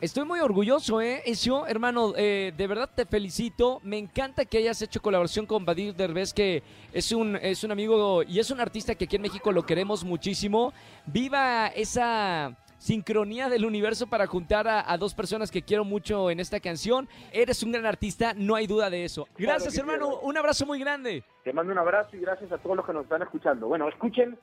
Estoy 0.01 0.25
muy 0.25 0.41
orgulloso, 0.41 0.99
¿eh? 0.99 1.21
Ezio, 1.25 1.65
hermano, 1.65 2.11
eh, 2.17 2.51
de 2.57 2.67
verdad 2.67 2.89
te 2.93 3.05
felicito. 3.05 3.79
Me 3.83 3.97
encanta 3.97 4.43
que 4.43 4.57
hayas 4.57 4.81
hecho 4.81 5.01
colaboración 5.01 5.45
con 5.45 5.63
Badir 5.63 5.95
Derbez, 5.95 6.33
que 6.33 6.61
es 6.91 7.13
un, 7.13 7.37
es 7.37 7.63
un 7.63 7.71
amigo 7.71 8.21
y 8.23 8.39
es 8.39 8.51
un 8.51 8.59
artista 8.59 8.95
que 8.95 9.05
aquí 9.05 9.15
en 9.15 9.21
México 9.21 9.49
lo 9.53 9.65
queremos 9.65 10.03
muchísimo. 10.03 10.73
Viva 11.05 11.67
esa 11.67 12.53
sincronía 12.83 13.47
del 13.47 13.65
universo 13.65 14.07
para 14.07 14.27
juntar 14.27 14.67
a, 14.67 14.91
a 14.91 14.97
dos 14.97 15.13
personas 15.13 15.49
que 15.49 15.61
quiero 15.61 15.85
mucho 15.85 16.29
en 16.29 16.41
esta 16.41 16.59
canción. 16.59 17.07
Eres 17.31 17.63
un 17.63 17.71
gran 17.71 17.85
artista, 17.85 18.33
no 18.35 18.55
hay 18.55 18.67
duda 18.67 18.89
de 18.89 19.05
eso. 19.05 19.25
Gracias, 19.37 19.77
hermano. 19.77 20.19
Un 20.19 20.37
abrazo 20.37 20.65
muy 20.65 20.79
grande. 20.79 21.23
Te 21.45 21.53
mando 21.53 21.71
un 21.71 21.79
abrazo 21.79 22.17
y 22.17 22.19
gracias 22.19 22.51
a 22.51 22.57
todos 22.57 22.75
los 22.75 22.85
que 22.85 22.91
nos 22.91 23.03
están 23.03 23.21
escuchando. 23.21 23.67
Bueno, 23.67 23.87
escuchen 23.87 24.37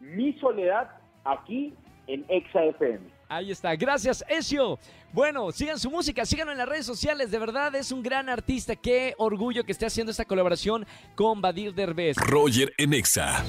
Mi 0.00 0.32
Soledad 0.40 0.90
aquí 1.24 1.72
en 2.08 2.24
Exa 2.28 2.64
FM. 2.64 2.98
Ahí 3.28 3.52
está, 3.52 3.74
gracias 3.76 4.24
Ezio. 4.28 4.78
Bueno, 5.12 5.52
sigan 5.52 5.78
su 5.78 5.90
música, 5.90 6.26
síganlo 6.26 6.52
en 6.52 6.58
las 6.58 6.68
redes 6.68 6.84
sociales, 6.84 7.30
de 7.30 7.38
verdad 7.38 7.74
es 7.76 7.92
un 7.92 8.02
gran 8.02 8.28
artista, 8.28 8.76
qué 8.76 9.14
orgullo 9.16 9.64
que 9.64 9.72
esté 9.72 9.86
haciendo 9.86 10.10
esta 10.10 10.24
colaboración 10.24 10.84
con 11.14 11.40
Badir 11.40 11.72
Derbez. 11.72 12.16
Roger 12.16 12.72
en 12.76 12.92
Exa. 12.92 13.44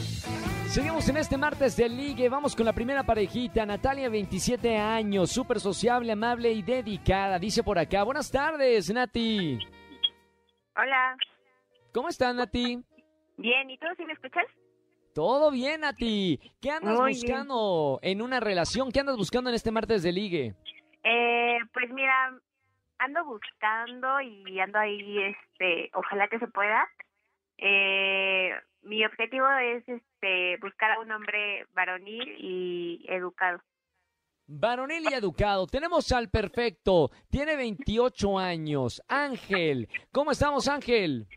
Seguimos 0.75 1.07
en 1.07 1.15
este 1.15 1.37
martes 1.37 1.77
de 1.77 1.87
ligue, 1.87 2.27
vamos 2.27 2.53
con 2.53 2.65
la 2.65 2.73
primera 2.73 3.01
parejita, 3.01 3.65
Natalia, 3.65 4.09
27 4.09 4.75
años, 4.75 5.31
súper 5.31 5.61
sociable, 5.61 6.11
amable 6.11 6.51
y 6.51 6.61
dedicada, 6.63 7.39
dice 7.39 7.63
por 7.63 7.79
acá. 7.79 8.03
Buenas 8.03 8.29
tardes, 8.29 8.93
Nati. 8.93 9.57
Hola. 10.75 11.15
¿Cómo 11.93 12.09
estás, 12.09 12.35
Nati? 12.35 12.83
Bien, 13.37 13.69
¿y 13.69 13.77
tú 13.77 13.87
sí 13.95 14.03
me 14.03 14.11
escuchas? 14.11 14.43
Todo 15.13 15.49
bien, 15.49 15.79
Nati. 15.79 16.41
¿Qué 16.61 16.71
andas 16.71 16.99
Muy 16.99 17.13
bien. 17.13 17.21
buscando 17.21 17.99
en 18.01 18.21
una 18.21 18.41
relación? 18.41 18.91
¿Qué 18.91 18.99
andas 18.99 19.15
buscando 19.15 19.49
en 19.49 19.55
este 19.55 19.71
martes 19.71 20.03
de 20.03 20.11
ligue? 20.11 20.55
Eh, 21.05 21.57
pues 21.71 21.89
mira, 21.93 22.37
ando 22.97 23.23
buscando 23.23 24.19
y 24.19 24.59
ando 24.59 24.77
ahí, 24.77 25.23
este, 25.23 25.89
ojalá 25.93 26.27
que 26.27 26.39
se 26.39 26.47
pueda. 26.47 26.85
Eh, 27.59 28.51
mi 28.81 29.05
objetivo 29.05 29.47
es, 29.51 29.87
este, 29.87 30.14
buscar 30.61 30.91
a 30.91 30.99
un 30.99 31.11
hombre 31.11 31.65
varonil 31.73 32.35
y 32.37 33.05
educado. 33.07 33.59
Varonil 34.47 35.03
y 35.09 35.13
educado. 35.13 35.65
Tenemos 35.65 36.11
al 36.11 36.29
perfecto. 36.29 37.09
Tiene 37.29 37.55
28 37.55 38.37
años. 38.37 39.01
Ángel. 39.07 39.89
¿Cómo 40.11 40.31
estamos, 40.31 40.67
Ángel? 40.67 41.27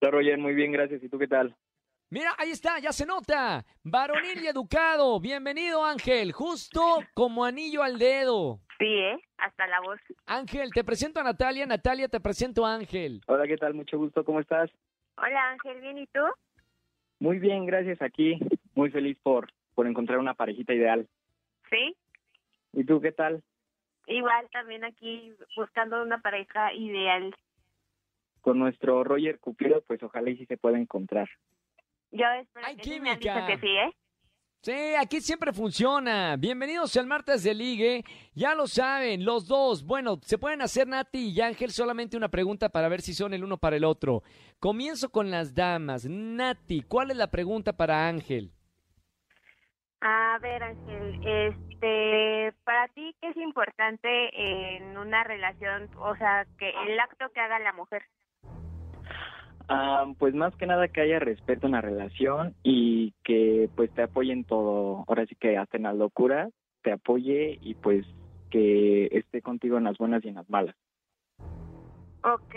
Hola 0.00 0.10
Roger, 0.10 0.38
muy 0.38 0.54
bien, 0.54 0.72
gracias. 0.72 1.02
¿Y 1.02 1.08
tú 1.08 1.18
qué 1.18 1.28
tal? 1.28 1.54
Mira, 2.12 2.34
ahí 2.38 2.50
está, 2.50 2.80
ya 2.80 2.90
se 2.90 3.06
nota. 3.06 3.64
Varonil 3.84 4.42
y 4.42 4.48
educado. 4.48 5.20
Bienvenido, 5.20 5.84
Ángel. 5.84 6.32
Justo 6.32 6.98
como 7.14 7.44
anillo 7.44 7.84
al 7.84 7.98
dedo. 7.98 8.58
Sí, 8.78 8.86
¿eh? 8.86 9.16
Hasta 9.36 9.66
la 9.68 9.80
voz. 9.80 10.00
Ángel, 10.26 10.72
te 10.74 10.82
presento 10.82 11.20
a 11.20 11.22
Natalia. 11.22 11.66
Natalia, 11.66 12.08
te 12.08 12.18
presento 12.18 12.66
a 12.66 12.74
Ángel. 12.74 13.20
Hola, 13.28 13.46
¿qué 13.46 13.56
tal? 13.56 13.74
Mucho 13.74 13.96
gusto, 13.96 14.24
¿cómo 14.24 14.40
estás? 14.40 14.70
Hola 15.18 15.50
Ángel, 15.50 15.80
¿bien 15.82 15.98
y 15.98 16.06
tú? 16.06 16.20
Muy 17.20 17.38
bien, 17.38 17.66
gracias. 17.66 18.00
Aquí, 18.02 18.38
muy 18.74 18.90
feliz 18.90 19.16
por, 19.22 19.52
por 19.74 19.86
encontrar 19.86 20.18
una 20.18 20.34
parejita 20.34 20.74
ideal. 20.74 21.06
Sí. 21.68 21.94
¿Y 22.72 22.84
tú 22.84 23.00
qué 23.00 23.12
tal? 23.12 23.42
Igual 24.06 24.48
también 24.50 24.84
aquí 24.84 25.32
buscando 25.56 26.02
una 26.02 26.18
pareja 26.20 26.72
ideal. 26.74 27.34
Con 28.40 28.58
nuestro 28.58 29.04
Roger 29.04 29.38
Cupido, 29.38 29.82
pues 29.82 30.02
ojalá 30.02 30.30
y 30.30 30.36
sí 30.38 30.46
se 30.46 30.56
pueda 30.56 30.78
encontrar. 30.78 31.28
Yo 32.10 32.26
espero 32.40 32.66
Hay 32.66 32.76
que 32.76 32.84
sí 32.84 32.98
me 33.00 33.10
han 33.10 33.18
química. 33.18 33.46
dicho 33.46 33.46
que 33.46 33.66
sí, 33.66 33.76
¿eh? 33.76 33.92
Sí, 34.62 34.94
aquí 35.00 35.22
siempre 35.22 35.54
funciona. 35.54 36.36
Bienvenidos 36.36 36.94
al 36.98 37.06
martes 37.06 37.42
de 37.42 37.54
ligue. 37.54 38.04
Ya 38.34 38.54
lo 38.54 38.66
saben, 38.66 39.24
los 39.24 39.48
dos. 39.48 39.86
Bueno, 39.86 40.18
se 40.20 40.36
pueden 40.36 40.60
hacer 40.60 40.86
Nati 40.86 41.30
y 41.30 41.40
Ángel 41.40 41.70
solamente 41.70 42.18
una 42.18 42.28
pregunta 42.28 42.68
para 42.68 42.90
ver 42.90 43.00
si 43.00 43.14
son 43.14 43.32
el 43.32 43.42
uno 43.42 43.56
para 43.56 43.76
el 43.76 43.84
otro. 43.84 44.22
Comienzo 44.58 45.10
con 45.10 45.30
las 45.30 45.54
damas. 45.54 46.04
Nati, 46.04 46.82
¿cuál 46.82 47.10
es 47.10 47.16
la 47.16 47.30
pregunta 47.30 47.72
para 47.72 48.06
Ángel? 48.06 48.52
A 50.02 50.38
ver, 50.42 50.62
Ángel, 50.62 51.20
este, 51.26 52.52
para 52.64 52.86
ti, 52.88 53.16
¿qué 53.18 53.28
es 53.28 53.36
importante 53.38 54.08
en 54.76 54.98
una 54.98 55.24
relación? 55.24 55.88
O 55.96 56.14
sea, 56.16 56.46
que 56.58 56.68
el 56.86 57.00
acto 57.00 57.30
que 57.32 57.40
haga 57.40 57.58
la 57.60 57.72
mujer. 57.72 58.02
Ah, 59.72 60.04
pues 60.18 60.34
más 60.34 60.52
que 60.56 60.66
nada 60.66 60.88
que 60.88 61.00
haya 61.00 61.20
respeto 61.20 61.66
en 61.66 61.74
la 61.74 61.80
relación 61.80 62.56
y 62.64 63.12
que 63.22 63.70
pues 63.76 63.88
te 63.94 64.02
apoye 64.02 64.32
en 64.32 64.42
todo. 64.42 65.04
Ahora 65.06 65.26
sí 65.26 65.36
que 65.36 65.56
hasta 65.56 65.76
en 65.76 65.84
las 65.84 65.94
locuras 65.94 66.52
te 66.82 66.90
apoye 66.90 67.56
y 67.62 67.74
pues 67.74 68.04
que 68.50 69.06
esté 69.12 69.42
contigo 69.42 69.78
en 69.78 69.84
las 69.84 69.96
buenas 69.96 70.24
y 70.24 70.28
en 70.28 70.34
las 70.34 70.50
malas. 70.50 70.74
Ok. 72.24 72.56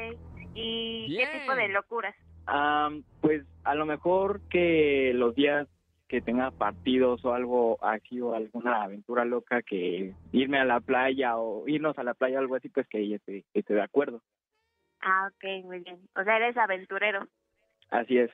¿Y 0.55 1.05
Bien. 1.07 1.29
qué 1.31 1.39
tipo 1.39 1.55
de 1.55 1.67
locuras? 1.67 2.15
Ah, 2.47 2.89
pues 3.21 3.45
a 3.63 3.75
lo 3.75 3.85
mejor 3.85 4.41
que 4.49 5.11
los 5.13 5.35
días 5.35 5.67
que 6.07 6.19
tenga 6.19 6.49
partidos 6.49 7.23
o 7.25 7.33
algo 7.33 7.77
así 7.83 8.21
o 8.21 8.33
alguna 8.33 8.81
aventura 8.81 9.23
loca 9.23 9.61
que 9.61 10.15
irme 10.31 10.57
a 10.57 10.65
la 10.65 10.79
playa 10.79 11.37
o 11.37 11.67
irnos 11.67 11.95
a 11.99 12.03
la 12.03 12.15
playa 12.15 12.37
o 12.37 12.41
algo 12.41 12.55
así, 12.55 12.69
pues 12.69 12.87
que 12.87 13.01
ella 13.01 13.17
esté, 13.17 13.45
esté 13.53 13.75
de 13.75 13.83
acuerdo. 13.83 14.19
Ah, 15.05 15.27
ok, 15.29 15.65
muy 15.65 15.79
bien. 15.79 15.99
O 16.15 16.23
sea, 16.23 16.37
eres 16.37 16.55
aventurero. 16.57 17.27
Así 17.89 18.17
es. 18.17 18.31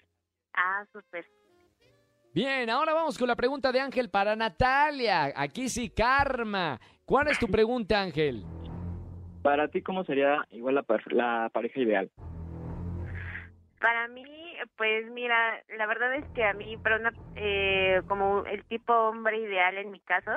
Ah, 0.54 0.86
súper. 0.92 1.26
Bien, 2.34 2.70
ahora 2.70 2.94
vamos 2.94 3.18
con 3.18 3.28
la 3.28 3.36
pregunta 3.36 3.72
de 3.72 3.80
Ángel 3.82 4.10
para 4.10 4.36
Natalia. 4.36 5.34
Aquí 5.36 5.68
sí, 5.68 5.90
karma. 5.90 6.80
¿Cuál 7.06 7.28
es 7.30 7.40
tu 7.40 7.48
pregunta, 7.48 8.00
Ángel? 8.00 8.44
Para 9.42 9.68
ti, 9.70 9.82
¿cómo 9.82 10.04
sería 10.04 10.46
igual 10.52 10.76
la, 10.76 10.84
par- 10.84 11.12
la 11.12 11.50
pareja 11.52 11.80
ideal? 11.80 12.12
Para 13.80 14.08
mí, 14.10 14.26
pues 14.78 15.10
mira, 15.12 15.64
la 15.78 15.88
verdad 15.88 16.14
es 16.16 16.26
que 16.36 16.44
a 16.44 16.54
mí, 16.54 16.78
para 16.78 16.98
una, 16.98 17.14
eh, 17.36 18.02
como 18.08 18.44
el 18.46 18.64
tipo 18.66 18.94
hombre 18.94 19.38
ideal 19.40 19.78
en 19.78 19.90
mi 19.92 20.00
caso, 20.02 20.32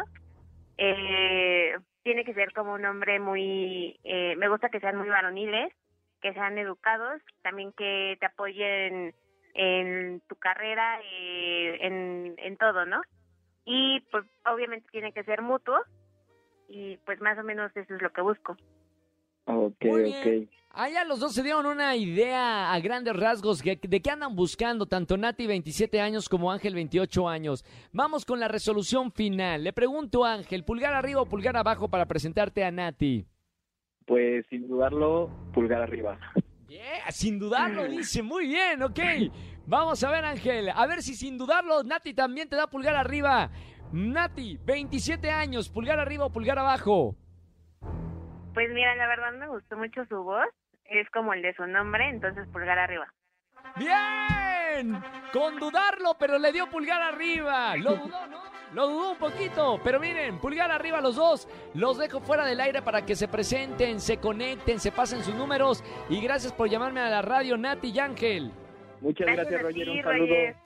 eh, 0.79 1.77
tiene 2.05 2.25
que 2.25 2.35
ser 2.35 2.53
como 2.53 2.73
un 2.75 2.85
hombre 2.87 3.19
muy, 3.19 3.99
eh, 4.05 4.35
me 4.37 4.49
gusta 4.49 4.69
que 4.71 4.81
sean 4.81 4.97
muy 4.97 5.09
varoniles, 5.09 5.73
que 6.23 6.33
sean 6.33 6.57
educados, 6.57 7.21
también 7.43 7.73
que 7.73 8.17
te 8.21 8.26
apoyen 8.26 9.14
en 9.55 10.23
tu 10.29 10.37
carrera, 10.37 10.99
eh, 11.02 11.76
en, 11.83 12.35
en 12.38 12.57
todo, 12.57 12.87
¿no? 12.87 13.02
Y 13.64 14.00
pues 14.11 14.25
obviamente 14.47 14.88
tiene 14.91 15.12
que 15.12 15.25
ser 15.25 15.43
mutuo 15.43 15.79
y 16.69 16.97
pues 17.05 17.21
más 17.21 17.38
o 17.38 17.43
menos 17.43 17.71
eso 17.76 17.95
es 17.95 18.00
lo 18.02 18.11
que 18.12 18.23
busco. 18.23 18.57
Ok, 19.45 19.85
Muy 19.85 20.02
bien. 20.05 20.45
ok. 20.45 20.55
Allá 20.75 21.05
los 21.05 21.21
dos 21.21 21.35
se 21.35 21.43
dieron 21.43 21.67
una 21.67 21.95
idea 21.97 22.73
a 22.73 22.81
grandes 22.81 23.14
rasgos 23.14 23.62
de, 23.62 23.79
de 23.83 24.00
qué 24.00 24.11
andan 24.11 24.35
buscando 24.35 24.87
tanto 24.87 25.19
Nati 25.19 25.47
27 25.47 26.00
años 26.00 26.31
como 26.31 26.50
Ángel 26.50 26.75
28 26.75 27.29
años. 27.29 27.62
Vamos 27.93 28.25
con 28.25 28.41
la 28.41 28.49
resolución 28.49 29.12
final. 29.12 29.64
Le 29.64 29.75
pregunto 29.75 30.25
Ángel, 30.25 30.64
pulgar 30.64 30.95
arriba 30.95 31.21
o 31.21 31.26
pulgar 31.26 31.59
abajo 31.59 31.88
para 31.88 32.07
presentarte 32.07 32.64
a 32.64 32.71
Nati. 32.71 33.26
Pues 34.12 34.45
sin 34.50 34.69
dudarlo, 34.69 35.31
pulgar 35.54 35.81
arriba. 35.81 36.19
Yeah, 36.69 37.11
sin 37.11 37.38
dudarlo, 37.38 37.85
dice. 37.85 38.23
Muy 38.23 38.47
bien, 38.47 38.83
ok. 38.83 39.00
Vamos 39.66 40.04
a 40.04 40.11
ver, 40.11 40.26
Ángel. 40.26 40.69
A 40.69 40.87
ver 40.87 41.00
si 41.00 41.14
sin 41.14 41.38
dudarlo, 41.38 41.83
Nati 41.83 42.12
también 42.12 42.47
te 42.47 42.57
da 42.57 42.66
pulgar 42.66 42.95
arriba. 42.95 43.49
Nati, 43.90 44.59
27 44.66 45.31
años, 45.31 45.71
pulgar 45.71 45.99
arriba 45.99 46.26
o 46.26 46.31
pulgar 46.31 46.59
abajo. 46.59 47.16
Pues 48.52 48.69
mira, 48.75 48.95
la 48.97 49.07
verdad 49.07 49.33
me 49.33 49.49
gustó 49.49 49.78
mucho 49.78 50.04
su 50.04 50.23
voz. 50.23 50.45
Es 50.85 51.09
como 51.09 51.33
el 51.33 51.40
de 51.40 51.54
su 51.54 51.66
nombre, 51.66 52.11
entonces 52.11 52.47
pulgar 52.52 52.78
arriba. 52.78 53.07
¡Bien! 53.78 55.02
Con 55.33 55.59
dudarlo, 55.59 56.19
pero 56.21 56.38
le 56.38 56.52
dio 56.52 56.69
pulgar 56.69 57.00
arriba. 57.00 57.78
Lo 57.78 57.97
dudó, 57.97 58.26
¿no? 58.26 58.51
Lo 58.75 58.88
dudó 58.88 59.11
un 59.12 59.19
poquito, 59.19 59.79
pero 59.85 60.00
miren, 60.00 60.38
pulgar 60.38 60.71
arriba 60.71 61.00
los 61.00 61.17
dos. 61.17 61.47
Los 61.75 61.99
dejo 61.99 62.21
fuera 62.21 62.47
del 62.47 62.59
aire 62.61 62.81
para 62.81 63.05
que 63.05 63.14
se 63.14 63.29
presenten, 63.29 64.00
se 64.00 64.17
conecten, 64.17 64.81
se 64.81 64.91
pasen 64.91 65.23
sus 65.23 65.35
números. 65.35 65.85
Y 66.09 66.21
gracias 66.21 66.52
por 66.52 66.69
llamarme 66.71 67.00
a 67.00 67.11
la 67.11 67.23
radio, 67.23 67.57
Nati 67.59 67.88
y 67.91 67.99
Ángel. 67.99 68.50
Muchas 69.00 69.26
gracias, 69.26 69.49
Gracias 69.61 69.62
Roger. 69.62 69.85
ti, 69.85 69.91
Un 69.91 70.02
saludo. 70.02 70.26
Roger. 70.26 70.57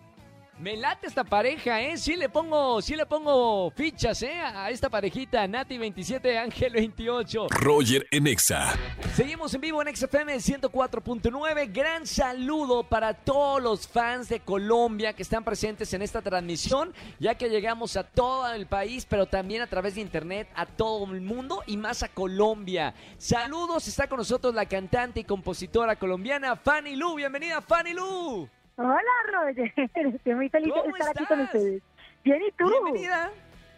Me 0.58 0.74
late 0.74 1.06
esta 1.06 1.22
pareja, 1.22 1.82
¿eh? 1.82 1.98
Sí 1.98 2.16
le 2.16 2.30
pongo, 2.30 2.80
sí 2.80 2.96
le 2.96 3.04
pongo 3.04 3.70
fichas, 3.72 4.22
¿eh? 4.22 4.40
A 4.40 4.70
esta 4.70 4.88
parejita, 4.88 5.46
Nati 5.46 5.76
27, 5.76 6.38
Ángel 6.38 6.72
28. 6.72 7.48
Roger 7.50 8.06
en 8.10 8.26
Exa. 8.26 8.74
Seguimos 9.14 9.52
en 9.52 9.60
vivo 9.60 9.82
en 9.82 9.94
XFM 9.94 10.34
104.9. 10.36 11.70
Gran 11.70 12.06
saludo 12.06 12.84
para 12.84 13.12
todos 13.12 13.62
los 13.62 13.86
fans 13.86 14.30
de 14.30 14.40
Colombia 14.40 15.12
que 15.12 15.22
están 15.22 15.44
presentes 15.44 15.92
en 15.92 16.00
esta 16.00 16.22
transmisión, 16.22 16.94
ya 17.18 17.34
que 17.34 17.50
llegamos 17.50 17.98
a 17.98 18.04
todo 18.04 18.50
el 18.54 18.66
país, 18.66 19.04
pero 19.04 19.26
también 19.26 19.60
a 19.60 19.66
través 19.66 19.96
de 19.96 20.00
internet 20.00 20.48
a 20.54 20.64
todo 20.64 21.12
el 21.12 21.20
mundo 21.20 21.64
y 21.66 21.76
más 21.76 22.02
a 22.02 22.08
Colombia. 22.08 22.94
Saludos, 23.18 23.88
está 23.88 24.08
con 24.08 24.16
nosotros 24.16 24.54
la 24.54 24.64
cantante 24.64 25.20
y 25.20 25.24
compositora 25.24 25.96
colombiana 25.96 26.56
Fanny 26.56 26.96
Lu. 26.96 27.14
Bienvenida, 27.14 27.60
Fanny 27.60 27.92
Lu. 27.92 28.48
Hola, 28.76 29.00
Roger. 29.32 29.72
Estoy 29.94 30.34
muy 30.34 30.48
feliz 30.48 30.72
de 30.74 30.80
¿Cómo 30.80 30.96
estar 30.96 31.10
aquí 31.10 31.24
con 31.26 31.40
ustedes. 31.40 31.82
Bien, 32.24 32.42
¿y 32.42 32.52
tú? 32.52 32.68
Bienvenida. 32.68 33.30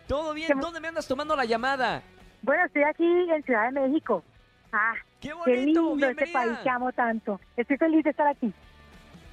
¿Todo 0.07 0.35
bien? 0.35 0.49
¿Qué 0.49 0.55
¿Dónde 0.55 0.81
me 0.81 0.89
andas 0.89 1.07
tomando 1.07 1.37
la 1.37 1.45
llamada? 1.45 2.03
Bueno, 2.43 2.65
estoy 2.67 2.83
aquí 2.83 3.05
en 3.05 3.43
Ciudad 3.45 3.71
de 3.73 3.81
México. 3.81 4.25
Ah, 4.73 4.95
¡Qué 5.21 5.29
qué 5.29 5.35
bonito! 5.35 5.91
lindo 5.95 6.09
este 6.09 6.27
país 6.29 6.59
que 6.63 6.71
amo 6.71 6.93
tanto. 6.93 7.41
Estoy 7.57 7.77
feliz 7.77 8.05
de 8.05 8.11
estar 8.11 8.27
aquí. 8.27 8.53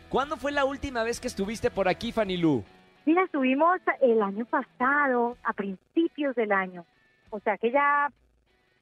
¿Cuándo 0.09 0.37
fue 0.37 0.51
la 0.51 0.65
última 0.65 1.03
vez 1.03 1.19
que 1.19 1.27
estuviste 1.27 1.71
por 1.71 1.87
aquí, 1.87 2.11
Fanny 2.11 2.37
Lu? 2.37 2.63
Mira, 3.05 3.23
estuvimos 3.23 3.79
el 4.01 4.21
año 4.21 4.45
pasado, 4.45 5.37
a 5.43 5.53
principios 5.53 6.35
del 6.35 6.51
año. 6.51 6.85
O 7.29 7.39
sea 7.39 7.57
que 7.57 7.71
ya 7.71 8.09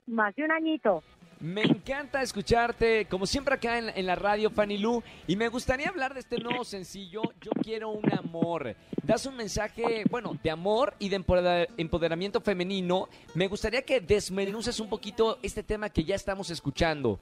más 0.08 0.36
de 0.36 0.44
un 0.44 0.52
añito. 0.52 1.04
Me 1.44 1.62
encanta 1.64 2.22
escucharte, 2.22 3.06
como 3.10 3.26
siempre 3.26 3.56
acá 3.56 3.78
en, 3.78 4.06
la 4.06 4.16
radio, 4.16 4.50
Fanny 4.50 4.78
Lu, 4.78 5.04
y 5.28 5.36
me 5.36 5.50
gustaría 5.50 5.90
hablar 5.90 6.14
de 6.14 6.22
este 6.22 6.38
nuevo 6.38 6.64
sencillo, 6.64 7.22
Yo 7.42 7.52
quiero 7.62 7.90
un 7.90 8.10
amor. 8.14 8.78
Das 9.04 9.26
un 9.26 9.36
mensaje, 9.36 10.06
bueno, 10.10 10.38
de 10.42 10.50
amor 10.50 10.94
y 11.00 11.10
de 11.10 11.20
empoder- 11.20 11.68
empoderamiento 11.76 12.40
femenino. 12.40 13.10
Me 13.36 13.50
gustaría 13.50 13.82
que 13.82 14.00
desmenuces 14.00 14.80
un 14.80 14.88
poquito 14.88 15.38
este 15.44 15.64
tema 15.64 15.90
que 15.90 16.06
ya 16.06 16.16
estamos 16.16 16.50
escuchando. 16.50 17.20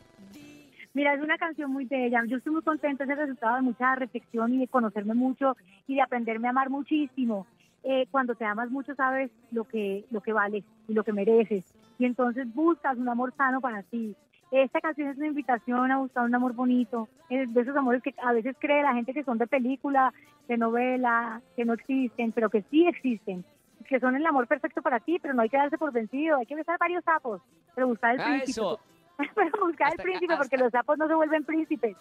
Mira, 0.93 1.15
es 1.15 1.21
una 1.23 1.39
canción 1.39 1.71
muy 1.73 1.85
bella. 1.85 2.21
Yo 2.27 2.37
estoy 2.37 2.53
muy 2.53 2.61
contenta, 2.61 3.05
es 3.05 3.09
el 3.09 3.17
resultado 3.17 3.55
de 3.55 3.63
mucha 3.63 3.95
reflexión 3.95 4.53
y 4.53 4.59
de 4.59 4.67
conocerme 4.67 5.15
mucho 5.15 5.57
y 5.87 5.95
de 5.95 6.03
aprenderme 6.03 6.45
a 6.45 6.51
amar 6.51 6.69
muchísimo. 6.69 7.47
Eh, 7.83 8.05
cuando 8.11 8.35
te 8.35 8.45
amas 8.45 8.69
mucho 8.69 8.93
sabes 8.93 9.31
lo 9.49 9.63
que, 9.63 10.05
lo 10.11 10.21
que 10.21 10.31
vales 10.31 10.63
y 10.87 10.93
lo 10.93 11.03
que 11.03 11.11
mereces. 11.11 11.63
Y 12.00 12.05
entonces 12.05 12.51
buscas 12.53 12.98
un 12.98 13.07
amor 13.10 13.33
sano 13.36 13.62
para 13.62 13.83
ti. 13.83 14.15
Esta 14.51 14.82
canción 14.82 15.10
es 15.10 15.17
una 15.17 15.27
invitación 15.27 15.91
a 15.91 15.97
buscar 15.99 16.25
un 16.25 16.36
amor 16.36 16.54
bonito, 16.54 17.08
eh, 17.30 17.45
de 17.47 17.62
esos 17.62 17.75
amores 17.75 18.04
que 18.04 18.13
a 18.21 18.34
veces 18.34 18.56
cree 18.60 18.84
la 18.84 18.93
gente 18.93 19.13
que 19.13 19.23
son 19.23 19.38
de 19.38 19.47
película, 19.47 20.13
de 20.47 20.58
novela, 20.58 21.41
que 21.56 21.63
no 21.63 21.73
existen, 21.73 22.32
pero 22.34 22.49
que 22.49 22.62
sí 22.63 22.86
existen, 22.86 23.45
que 23.88 23.99
son 24.01 24.15
el 24.15 24.25
amor 24.25 24.47
perfecto 24.47 24.82
para 24.82 24.99
ti, 24.99 25.19
pero 25.21 25.34
no 25.34 25.41
hay 25.43 25.49
que 25.49 25.56
darse 25.58 25.77
por 25.77 25.93
vencido, 25.93 26.38
hay 26.38 26.45
que 26.45 26.56
besar 26.56 26.77
varios 26.80 27.04
sapos, 27.06 27.41
pero 27.75 27.88
buscar 27.88 28.15
el 28.15 28.21
Ah, 28.21 28.25
príncipe. 28.25 28.51
eso. 28.51 28.80
Pero 29.36 29.51
buscar 29.67 29.89
Hasta- 29.89 30.01
el 30.01 30.10
príncipe 30.10 30.36
porque 30.36 30.58
los 30.58 30.71
sapos 30.71 30.97
no 30.97 31.08
se 31.08 31.13
vuelven 31.13 31.43
príncipes. 31.45 31.95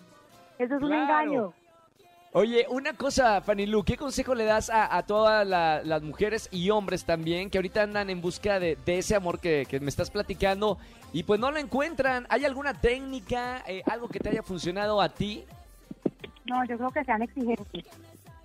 Eso 0.59 0.77
es 0.77 0.83
un 0.83 0.89
Claro. 0.89 1.03
engaño. 1.03 1.53
Oye, 2.33 2.65
una 2.71 2.93
cosa, 2.93 3.41
Fanny 3.41 3.67
¿qué 3.85 3.97
consejo 3.97 4.37
le 4.37 4.45
das 4.45 4.71
a, 4.73 5.03
todas 5.03 5.45
la- 5.45 5.83
las 5.83 6.01
mujeres 6.01 6.49
y 6.53 6.71
hombres 6.71 7.05
también 7.05 7.51
que 7.51 7.59
ahorita 7.59 7.83
andan 7.83 8.09
en 8.09 8.21
busca 8.21 8.61
de, 8.61 8.79
ese 8.87 9.17
amor 9.17 9.41
que, 9.41 9.67
que 9.69 9.81
me 9.81 9.89
estás 9.89 10.13
platicando 10.13 10.79
y 11.13 11.25
pues 11.25 11.41
no 11.41 11.51
lo 11.51 11.59
encuentran? 11.59 12.27
¿Hay 12.29 12.45
alguna 12.45 12.73
técnica, 12.73 13.65
eh, 13.67 13.83
algo 13.85 14.09
que 14.09 14.21
te 14.21 14.29
haya 14.29 14.45
funcionado 14.45 15.01
a 15.01 15.09
ti? 15.09 15.45
No, 16.45 16.65
yo 16.67 16.77
creo 16.77 16.91
que 16.91 17.05
sean 17.05 17.21
exigentes, 17.23 17.85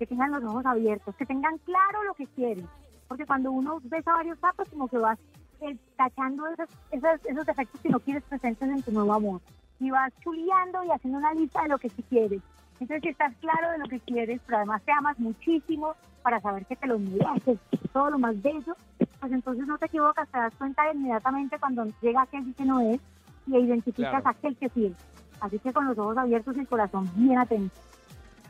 que 0.00 0.06
tengan 0.06 0.32
los 0.32 0.42
ojos 0.42 0.66
abiertos, 0.66 1.14
que 1.14 1.24
tengan 1.24 1.56
claro 1.58 2.02
lo 2.02 2.14
que 2.14 2.26
quieren. 2.26 2.66
Porque 3.06 3.24
cuando 3.24 3.52
uno 3.52 3.78
besa 3.84 4.14
varios 4.14 4.36
sapos, 4.40 4.68
como 4.68 4.88
que 4.88 4.98
vas 4.98 5.18
eh, 5.60 5.76
tachando 5.96 6.44
esos, 6.48 6.68
esos, 6.90 7.24
esos 7.24 7.46
defectos 7.46 7.80
que 7.80 7.88
no 7.88 8.00
quieres 8.00 8.24
presentes 8.24 8.68
en 8.68 8.82
tu 8.82 8.90
nuevo 8.90 9.12
amor. 9.12 9.40
Y 9.78 9.90
vas 9.90 10.12
chuleando 10.24 10.82
y 10.82 10.90
haciendo 10.90 11.20
una 11.20 11.32
lista 11.34 11.62
de 11.62 11.68
lo 11.68 11.78
que 11.78 11.88
sí 11.88 12.02
quieres. 12.08 12.42
Entonces, 12.80 13.02
si 13.02 13.08
estás 13.08 13.34
claro 13.40 13.70
de 13.72 13.78
lo 13.78 13.86
que 13.86 14.00
quieres, 14.00 14.40
pero 14.46 14.58
además 14.58 14.82
te 14.84 14.92
amas 14.92 15.18
muchísimo 15.18 15.94
para 16.22 16.40
saber 16.40 16.66
que 16.66 16.76
te 16.76 16.86
lo 16.86 16.98
mereces, 16.98 17.58
todo 17.92 18.10
lo 18.10 18.18
más 18.18 18.40
bello, 18.42 18.76
pues 19.20 19.32
entonces 19.32 19.66
no 19.66 19.78
te 19.78 19.86
equivocas, 19.86 20.28
te 20.28 20.38
das 20.38 20.54
cuenta 20.56 20.82
inmediatamente 20.92 21.58
cuando 21.58 21.86
llega 22.02 22.22
aquel 22.22 22.54
que 22.54 22.64
no 22.64 22.80
es 22.80 23.00
y 23.46 23.56
identificas 23.56 24.10
Claro. 24.10 24.26
a 24.26 24.30
aquel 24.30 24.56
que 24.56 24.68
sí 24.70 24.86
es. 24.86 24.92
Así 25.40 25.58
que 25.58 25.72
con 25.72 25.86
los 25.86 25.96
ojos 25.98 26.16
abiertos 26.18 26.56
y 26.56 26.60
el 26.60 26.68
corazón 26.68 27.08
bien 27.14 27.38
atento. 27.38 27.74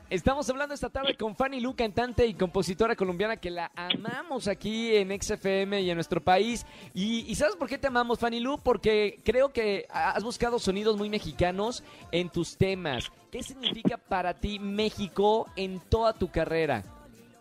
Estamos 0.09 0.49
hablando 0.49 0.73
esta 0.73 0.89
tarde 0.89 1.17
con 1.17 1.35
Fanny 1.35 1.59
Lu, 1.59 1.75
cantante 1.75 2.29
y 2.29 2.35
compositora 2.35 2.95
colombiana 2.95 3.39
que 3.39 3.51
la 3.51 3.73
amamos 3.75 4.47
aquí 4.47 4.95
en 4.95 5.11
XFM 5.21 5.81
y 5.81 5.91
en 5.91 5.97
nuestro 5.97 6.21
país. 6.21 6.65
Y, 6.95 7.25
y 7.29 7.35
¿sabes 7.35 7.57
por 7.57 7.69
qué 7.69 7.77
te 7.77 7.89
amamos, 7.89 8.21
Fanny 8.21 8.39
Lu? 8.39 8.59
Porque 8.59 9.19
creo 9.25 9.53
que 9.53 9.85
has 9.91 10.23
buscado 10.23 10.61
sonidos 10.61 10.97
muy 10.97 11.11
mexicanos 11.11 11.83
en 12.13 12.29
tus 12.29 12.57
temas. 12.57 13.11
¿Qué 13.33 13.43
significa 13.43 13.97
para 13.97 14.35
ti 14.35 14.61
México 14.61 15.49
en 15.57 15.81
toda 15.81 16.13
tu 16.13 16.29
carrera? 16.29 16.85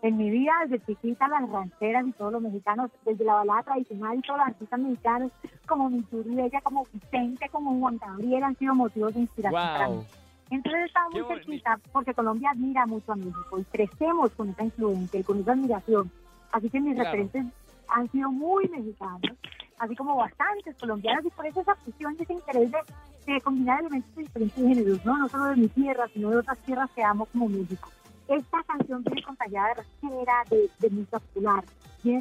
En 0.01 0.17
mi 0.17 0.31
vida, 0.31 0.51
desde 0.67 0.83
chiquita, 0.87 1.27
las 1.27 1.47
rancheras 1.47 2.07
y 2.07 2.13
todos 2.13 2.33
los 2.33 2.41
mexicanos, 2.41 2.89
desde 3.05 3.25
la 3.25 3.35
balada 3.35 3.61
tradicional 3.61 4.17
y 4.17 4.21
todos 4.23 4.39
los 4.39 4.47
artistas 4.47 4.79
mexicanos, 4.79 5.31
como 5.67 5.91
mi 5.91 6.03
Bella, 6.11 6.61
como 6.61 6.83
Vicente, 6.91 7.47
como 7.49 7.79
Juan 7.79 7.99
Gabriel, 7.99 8.43
han 8.43 8.57
sido 8.57 8.73
motivos 8.73 9.13
de 9.13 9.19
inspiración 9.19 9.61
para 9.61 9.89
mí. 9.89 10.03
Entonces 10.49 10.85
estaba 10.85 11.07
Qué 11.11 11.21
muy 11.23 11.27
cerquita 11.35 11.79
porque 11.91 12.13
Colombia 12.13 12.51
admira 12.51 12.85
mucho 12.85 13.11
a 13.11 13.15
México 13.15 13.59
y 13.59 13.63
crecemos 13.65 14.31
con 14.33 14.49
esa 14.49 14.63
influencia 14.63 15.19
y 15.19 15.23
con 15.23 15.39
esa 15.39 15.53
admiración. 15.53 16.11
Así 16.51 16.69
que 16.69 16.79
mis 16.79 16.93
Claro. 16.95 17.09
referentes 17.11 17.45
han 17.87 18.11
sido 18.11 18.31
muy 18.31 18.67
mexicanos, 18.69 19.37
así 19.79 19.95
como 19.95 20.15
bastantes 20.15 20.75
colombianos 20.79 21.25
y 21.25 21.29
por 21.29 21.45
eso 21.45 21.61
esa 21.61 21.75
fusión 21.75 22.15
y 22.17 22.23
ese 22.23 22.33
interés 22.33 22.71
de, 22.71 23.33
de 23.33 23.41
combinar 23.41 23.79
elementos 23.81 24.15
de 24.15 24.23
diferentes 24.23 24.63
géneros, 24.63 25.05
¿no? 25.05 25.17
no 25.17 25.29
solo 25.29 25.45
de 25.45 25.55
mi 25.55 25.67
tierra, 25.69 26.07
sino 26.13 26.29
de 26.29 26.37
otras 26.37 26.57
tierras 26.59 26.89
que 26.95 27.03
amo 27.03 27.25
como 27.25 27.49
México. 27.49 27.89
Esta 28.27 28.63
canción 28.63 29.03
viene 29.03 29.21
acompañada 29.21 29.67
de 29.69 29.73
ranchera, 29.75 30.43
de, 30.49 30.69
de 30.79 30.89
música 30.89 31.19
popular, 31.19 31.63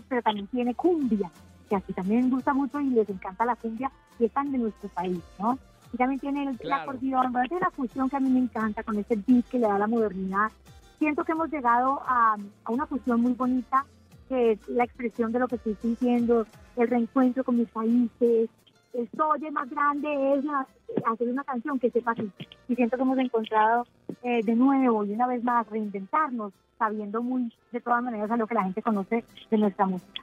pero 0.09 0.23
también 0.23 0.47
tiene 0.49 0.75
cumbia, 0.75 1.31
que 1.69 1.77
así 1.77 1.93
también 1.93 2.31
gusta 2.31 2.53
mucho 2.53 2.81
y 2.81 2.91
les 2.91 3.09
encanta 3.09 3.45
la 3.45 3.57
cumbia 3.57 3.91
y 4.19 4.25
están 4.27 4.51
de 4.53 4.59
nuestro 4.59 4.89
país, 4.91 5.21
¿no? 5.39 5.59
Y 5.95 5.97
también 5.97 6.19
tiene 6.19 6.43
el, 6.43 6.49
el 6.49 6.59
Claro. 6.59 6.83
acordeón, 6.91 7.33
bueno, 7.33 7.47
tiene 7.49 7.61
la 7.61 7.71
fusión 7.71 8.11
que 8.11 8.17
a 8.17 8.21
mí 8.21 8.29
me 8.29 8.41
encanta 8.41 8.83
con 8.83 8.99
ese 8.99 9.15
beat 9.27 9.45
que 9.47 9.61
le 9.61 9.69
da 9.69 9.79
la 9.79 9.87
modernidad. 9.87 10.51
Siento 10.99 11.23
que 11.25 11.31
hemos 11.33 11.49
llegado 11.53 12.03
a, 12.05 12.37
a 12.65 12.73
una 12.73 12.85
fusión 12.87 13.21
muy 13.21 13.33
bonita, 13.35 13.87
que 14.29 14.53
es 14.53 14.69
la 14.69 14.83
expresión 14.85 15.31
de 15.31 15.39
lo 15.39 15.47
que 15.47 15.55
estoy 15.57 15.77
sintiendo, 15.81 16.47
el 16.77 16.89
reencuentro 16.89 17.45
con 17.45 17.59
mis 17.59 17.69
países. 17.69 18.51
El 18.93 19.09
soy 19.17 19.51
más 19.53 19.71
grande 19.71 20.35
es 20.35 20.45
la- 20.45 20.67
hacer 21.07 21.29
una 21.29 21.45
canción 21.45 21.79
que 21.79 21.91
sepa 21.91 22.11
así. 22.13 22.29
Y 22.69 22.75
siento 22.75 22.97
que 22.97 23.03
hemos 23.03 23.19
encontrado 23.19 23.87
eh, 24.25 24.43
de 24.43 24.55
nuevo 24.57 25.05
y 25.05 25.13
una 25.13 25.29
vez 25.29 25.45
más 25.45 25.69
reinventarnos, 25.71 26.53
sabiendo 26.77 27.23
muy 27.23 27.53
de 27.71 27.81
todas 27.81 28.03
maneras 28.03 28.31
a 28.33 28.37
lo 28.37 28.47
que 28.49 28.55
la 28.55 28.65
gente 28.65 28.83
conoce 28.83 29.25
de 29.51 29.59
nuestra 29.59 29.87
música. 29.87 30.23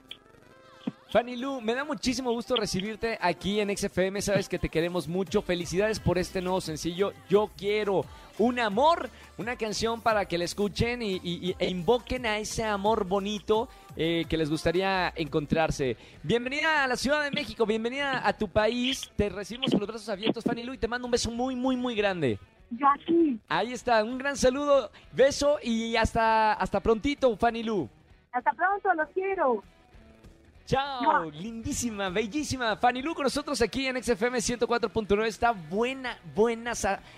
Fanny 1.12 1.36
Lu, 1.36 1.60
me 1.60 1.74
da 1.76 1.84
muchísimo 1.84 2.32
gusto 2.32 2.56
recibirte 2.56 3.18
aquí 3.20 3.60
en 3.60 3.76
XFM. 3.76 4.22
Sabes 4.22 4.48
que 4.48 4.58
te 4.58 4.70
queremos 4.70 5.10
mucho. 5.10 5.42
Felicidades 5.42 6.00
por 6.00 6.18
este 6.18 6.42
nuevo 6.42 6.62
sencillo. 6.62 7.12
Yo 7.30 7.50
quiero 7.58 8.06
un 8.40 8.60
amor, 8.60 9.10
una 9.38 9.58
canción 9.58 10.00
para 10.00 10.24
que 10.26 10.38
la 10.38 10.46
escuchen 10.46 11.02
y, 11.02 11.16
y- 11.22 11.54
e 11.60 11.70
invoquen 11.70 12.26
a 12.26 12.38
ese 12.38 12.64
amor 12.64 13.04
bonito 13.06 13.68
eh, 13.98 14.24
que 14.30 14.38
les 14.38 14.50
gustaría 14.50 15.12
encontrarse. 15.18 15.98
Bienvenida 16.24 16.86
a 16.86 16.88
la 16.88 16.96
Ciudad 16.96 17.22
de 17.24 17.32
México, 17.32 17.66
bienvenida 17.66 18.26
a 18.26 18.32
tu 18.32 18.48
país. 18.48 19.12
Te 19.18 19.28
recibimos 19.28 19.72
con 19.72 19.82
los 19.82 19.90
brazos 19.90 20.08
abiertos, 20.08 20.46
Fanny 20.46 20.64
Lu, 20.64 20.74
y 20.74 20.78
te 20.78 20.88
mando 20.88 21.08
un 21.08 21.12
beso 21.12 21.30
muy, 21.30 21.58
muy, 21.58 21.76
muy 21.76 21.94
grande. 21.94 22.40
Yo 22.70 22.88
aquí. 22.88 23.38
Ahí 23.50 23.74
está, 23.74 24.02
un 24.02 24.18
gran 24.18 24.38
saludo, 24.38 24.90
beso 25.12 25.58
y 25.62 25.98
hasta, 25.98 26.54
hasta 26.54 26.80
prontito, 26.80 27.36
Fanny 27.36 27.64
Lu. 27.64 27.90
Hasta 28.32 28.54
pronto, 28.54 28.94
los 28.94 29.10
quiero. 29.10 29.62
Chao, 30.72 31.30
lindísima, 31.30 32.08
bellísima. 32.08 32.78
Fanny 32.78 33.02
Lu 33.02 33.14
con 33.14 33.26
nosotros 33.26 33.62
aquí 33.62 33.88
en 33.88 34.02
XFM 34.02 34.38
104.9. 34.38 35.26
Está 35.26 35.52
buena, 35.52 36.18
buena 36.34 36.72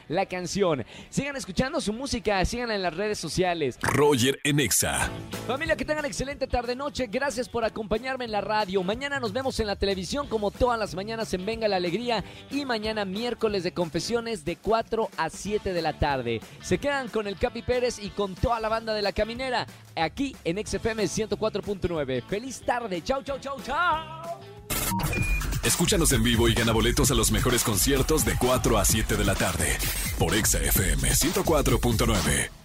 la 0.07 0.25
canción. 0.25 0.83
Sigan 1.11 1.35
escuchando 1.35 1.79
su 1.79 1.93
música, 1.93 2.43
síganla 2.45 2.73
en 2.73 2.81
las 2.81 2.97
redes 2.97 3.19
sociales. 3.19 3.77
Roger 3.83 4.39
en 4.43 4.59
Exa. 4.59 5.07
Familia, 5.45 5.75
que 5.75 5.85
tengan 5.85 6.03
excelente 6.05 6.47
tarde-noche. 6.47 7.05
Gracias 7.05 7.47
por 7.47 7.63
acompañarme 7.63 8.25
en 8.25 8.31
la 8.31 8.41
radio. 8.41 8.81
Mañana 8.81 9.19
nos 9.19 9.33
vemos 9.33 9.59
en 9.59 9.67
la 9.67 9.75
televisión 9.75 10.25
como 10.27 10.49
todas 10.49 10.79
las 10.79 10.95
mañanas 10.95 11.31
en 11.35 11.45
Venga 11.45 11.67
la 11.67 11.75
Alegría. 11.75 12.23
Y 12.49 12.65
mañana 12.65 13.05
miércoles 13.05 13.61
de 13.61 13.71
confesiones 13.71 14.45
de 14.45 14.55
4 14.55 15.09
a 15.15 15.29
7 15.29 15.73
de 15.73 15.81
la 15.83 15.99
tarde. 15.99 16.41
Se 16.63 16.79
quedan 16.79 17.07
con 17.07 17.27
el 17.27 17.37
Capi 17.37 17.61
Pérez 17.61 17.99
y 17.99 18.09
con 18.09 18.33
toda 18.33 18.59
la 18.59 18.69
banda 18.69 18.95
de 18.95 19.03
la 19.03 19.11
caminera 19.11 19.67
aquí 19.95 20.36
en 20.43 20.65
XFM 20.65 21.03
104.9. 21.06 22.23
Feliz 22.27 22.62
tarde. 22.62 23.01
Chau, 23.03 23.23
chau, 23.23 23.39
chau, 23.39 23.58
chau. 23.62 24.39
Escúchanos 25.63 26.12
en 26.12 26.23
vivo 26.23 26.49
y 26.49 26.53
gana 26.53 26.73
boletos 26.73 27.10
a 27.12 27.15
los 27.15 27.32
mejores 27.32 27.63
conciertos 27.63 28.25
de 28.25 28.36
4 28.38 28.77
a 28.77 28.86
7 28.86 29.15
de 29.15 29.25
la 29.25 29.34
tarde 29.34 29.77
por 30.19 30.36
Exa 30.36 30.60
FM 30.60 31.10
104.9. 31.10 32.62